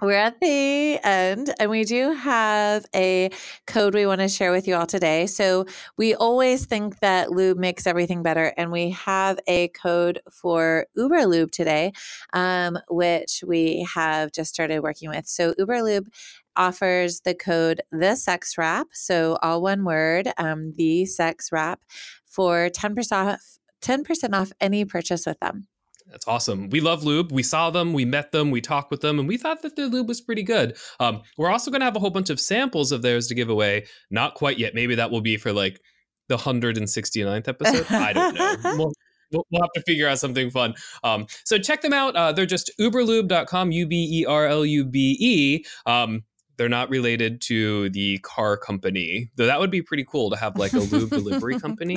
We're 0.02 0.12
at 0.12 0.40
the 0.40 0.98
end, 1.04 1.54
and 1.58 1.70
we 1.70 1.84
do 1.84 2.12
have 2.12 2.84
a 2.94 3.30
code 3.66 3.94
we 3.94 4.06
want 4.06 4.20
to 4.20 4.28
share 4.28 4.50
with 4.50 4.66
you 4.66 4.74
all 4.74 4.86
today. 4.86 5.26
So, 5.26 5.66
we 5.96 6.16
always 6.16 6.66
think 6.66 6.98
that 6.98 7.30
lube 7.30 7.58
makes 7.58 7.86
everything 7.86 8.22
better, 8.22 8.52
and 8.56 8.72
we 8.72 8.90
have 8.90 9.38
a 9.46 9.68
code 9.68 10.20
for 10.30 10.86
Uber 10.96 11.26
Lube 11.26 11.52
today, 11.52 11.92
um, 12.32 12.76
which 12.88 13.44
we 13.46 13.86
have 13.94 14.32
just 14.32 14.52
started 14.52 14.80
working 14.80 15.10
with. 15.10 15.26
So, 15.26 15.54
Uber 15.58 15.82
Lube 15.82 16.08
offers 16.56 17.20
the 17.20 17.34
code 17.34 17.80
the 17.90 18.16
sex 18.16 18.56
wrap, 18.58 18.88
so 18.92 19.38
all 19.42 19.62
one 19.62 19.84
word, 19.84 20.28
um, 20.38 20.74
the 20.76 21.06
sex 21.06 21.50
wrap, 21.52 21.80
for 22.26 22.68
ten 22.68 22.94
percent 22.94 23.30
off. 23.30 23.58
10% 23.84 24.34
off 24.34 24.52
any 24.60 24.84
purchase 24.84 25.26
with 25.26 25.38
them. 25.40 25.68
That's 26.10 26.28
awesome. 26.28 26.68
We 26.70 26.80
love 26.80 27.02
lube. 27.02 27.32
We 27.32 27.42
saw 27.42 27.70
them, 27.70 27.92
we 27.92 28.04
met 28.04 28.30
them, 28.30 28.50
we 28.50 28.60
talked 28.60 28.90
with 28.90 29.00
them, 29.00 29.18
and 29.18 29.26
we 29.26 29.36
thought 29.36 29.62
that 29.62 29.74
their 29.74 29.86
lube 29.86 30.08
was 30.08 30.20
pretty 30.20 30.42
good. 30.42 30.76
Um, 31.00 31.22
we're 31.38 31.50
also 31.50 31.70
going 31.70 31.80
to 31.80 31.86
have 31.86 31.96
a 31.96 31.98
whole 31.98 32.10
bunch 32.10 32.30
of 32.30 32.38
samples 32.38 32.92
of 32.92 33.02
theirs 33.02 33.26
to 33.28 33.34
give 33.34 33.48
away. 33.48 33.86
Not 34.10 34.34
quite 34.34 34.58
yet. 34.58 34.74
Maybe 34.74 34.94
that 34.96 35.10
will 35.10 35.22
be 35.22 35.36
for 35.36 35.52
like 35.52 35.80
the 36.28 36.36
169th 36.36 37.48
episode. 37.48 37.86
I 37.90 38.12
don't 38.12 38.34
know. 38.34 38.56
We'll, 38.64 38.92
we'll, 39.32 39.46
we'll 39.50 39.62
have 39.62 39.72
to 39.74 39.82
figure 39.82 40.06
out 40.06 40.18
something 40.18 40.50
fun. 40.50 40.74
Um, 41.02 41.26
so 41.44 41.58
check 41.58 41.80
them 41.80 41.92
out. 41.92 42.14
Uh, 42.14 42.32
they're 42.32 42.46
just 42.46 42.70
uberlube.com, 42.78 43.72
U 43.72 43.86
B 43.86 44.20
E 44.20 44.26
R 44.26 44.46
L 44.46 44.64
U 44.64 44.84
B 44.84 45.16
E. 45.18 45.64
Um, 45.86 46.22
they're 46.56 46.68
not 46.68 46.90
related 46.90 47.40
to 47.42 47.90
the 47.90 48.18
car 48.18 48.56
company, 48.56 49.30
though 49.36 49.46
that 49.46 49.60
would 49.60 49.70
be 49.70 49.82
pretty 49.82 50.04
cool 50.04 50.30
to 50.30 50.36
have 50.36 50.56
like 50.56 50.72
a 50.72 50.80
lube 50.80 51.10
delivery 51.10 51.58
company. 51.60 51.96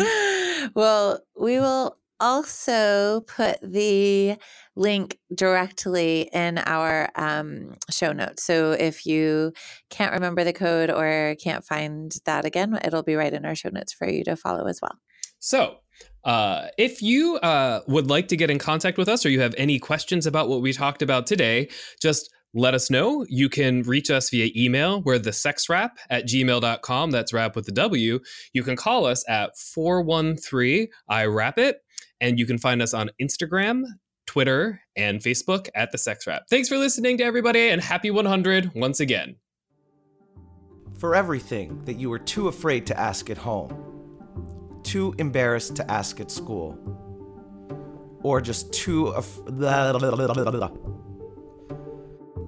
well, 0.75 1.19
we 1.35 1.59
will 1.59 1.97
also 2.19 3.21
put 3.21 3.59
the 3.61 4.37
link 4.75 5.19
directly 5.33 6.29
in 6.33 6.57
our 6.59 7.09
um, 7.15 7.75
show 7.89 8.11
notes. 8.11 8.43
So 8.43 8.71
if 8.71 9.05
you 9.05 9.53
can't 9.89 10.13
remember 10.13 10.43
the 10.43 10.53
code 10.53 10.89
or 10.89 11.35
can't 11.41 11.63
find 11.63 12.13
that 12.25 12.45
again, 12.45 12.79
it'll 12.83 13.03
be 13.03 13.15
right 13.15 13.33
in 13.33 13.45
our 13.45 13.55
show 13.55 13.69
notes 13.69 13.93
for 13.93 14.09
you 14.09 14.23
to 14.25 14.35
follow 14.35 14.65
as 14.65 14.79
well. 14.81 14.97
So, 15.39 15.77
uh, 16.23 16.67
if 16.77 17.01
you 17.01 17.37
uh, 17.37 17.81
would 17.87 18.09
like 18.09 18.27
to 18.27 18.35
get 18.35 18.51
in 18.51 18.59
contact 18.59 18.97
with 18.97 19.07
us 19.07 19.25
or 19.25 19.29
you 19.29 19.39
have 19.39 19.55
any 19.57 19.79
questions 19.79 20.27
about 20.27 20.49
what 20.49 20.61
we 20.61 20.73
talked 20.73 21.01
about 21.01 21.25
today, 21.25 21.69
just 22.01 22.29
let 22.57 22.73
us 22.73 22.89
know. 22.89 23.25
You 23.29 23.49
can 23.49 23.83
reach 23.83 24.09
us 24.09 24.29
via 24.31 24.49
email. 24.55 25.01
We're 25.03 25.19
the 25.19 25.29
sexwrap 25.29 25.91
at 26.09 26.25
gmail.com. 26.27 27.11
That's 27.11 27.31
wrap 27.31 27.55
with 27.55 27.65
the 27.65 27.71
W. 27.71 28.19
You 28.53 28.63
can 28.63 28.75
call 28.75 29.05
us 29.05 29.23
at 29.29 29.55
413 29.57 30.87
I 31.07 31.25
Wrap 31.25 31.59
It. 31.59 31.77
And 32.19 32.39
you 32.39 32.47
can 32.47 32.57
find 32.57 32.81
us 32.81 32.95
on 32.95 33.11
Instagram, 33.21 33.83
Twitter, 34.25 34.81
and 34.95 35.21
Facebook 35.21 35.69
at 35.75 35.91
the 35.91 35.99
Sex 35.99 36.25
Wrap. 36.25 36.43
Thanks 36.49 36.67
for 36.67 36.77
listening 36.77 37.17
to 37.19 37.23
everybody 37.23 37.69
and 37.69 37.79
happy 37.79 38.09
100 38.09 38.71
once 38.73 38.99
again. 38.99 39.35
For 40.97 41.13
everything 41.13 41.85
that 41.85 41.99
you 41.99 42.09
were 42.09 42.17
too 42.17 42.47
afraid 42.47 42.87
to 42.87 42.99
ask 42.99 43.29
at 43.29 43.37
home, 43.37 44.81
too 44.81 45.13
embarrassed 45.19 45.75
to 45.75 45.91
ask 45.91 46.19
at 46.19 46.31
school, 46.31 46.75
or 48.23 48.41
just 48.41 48.73
too. 48.73 49.07
Af- 49.09 49.37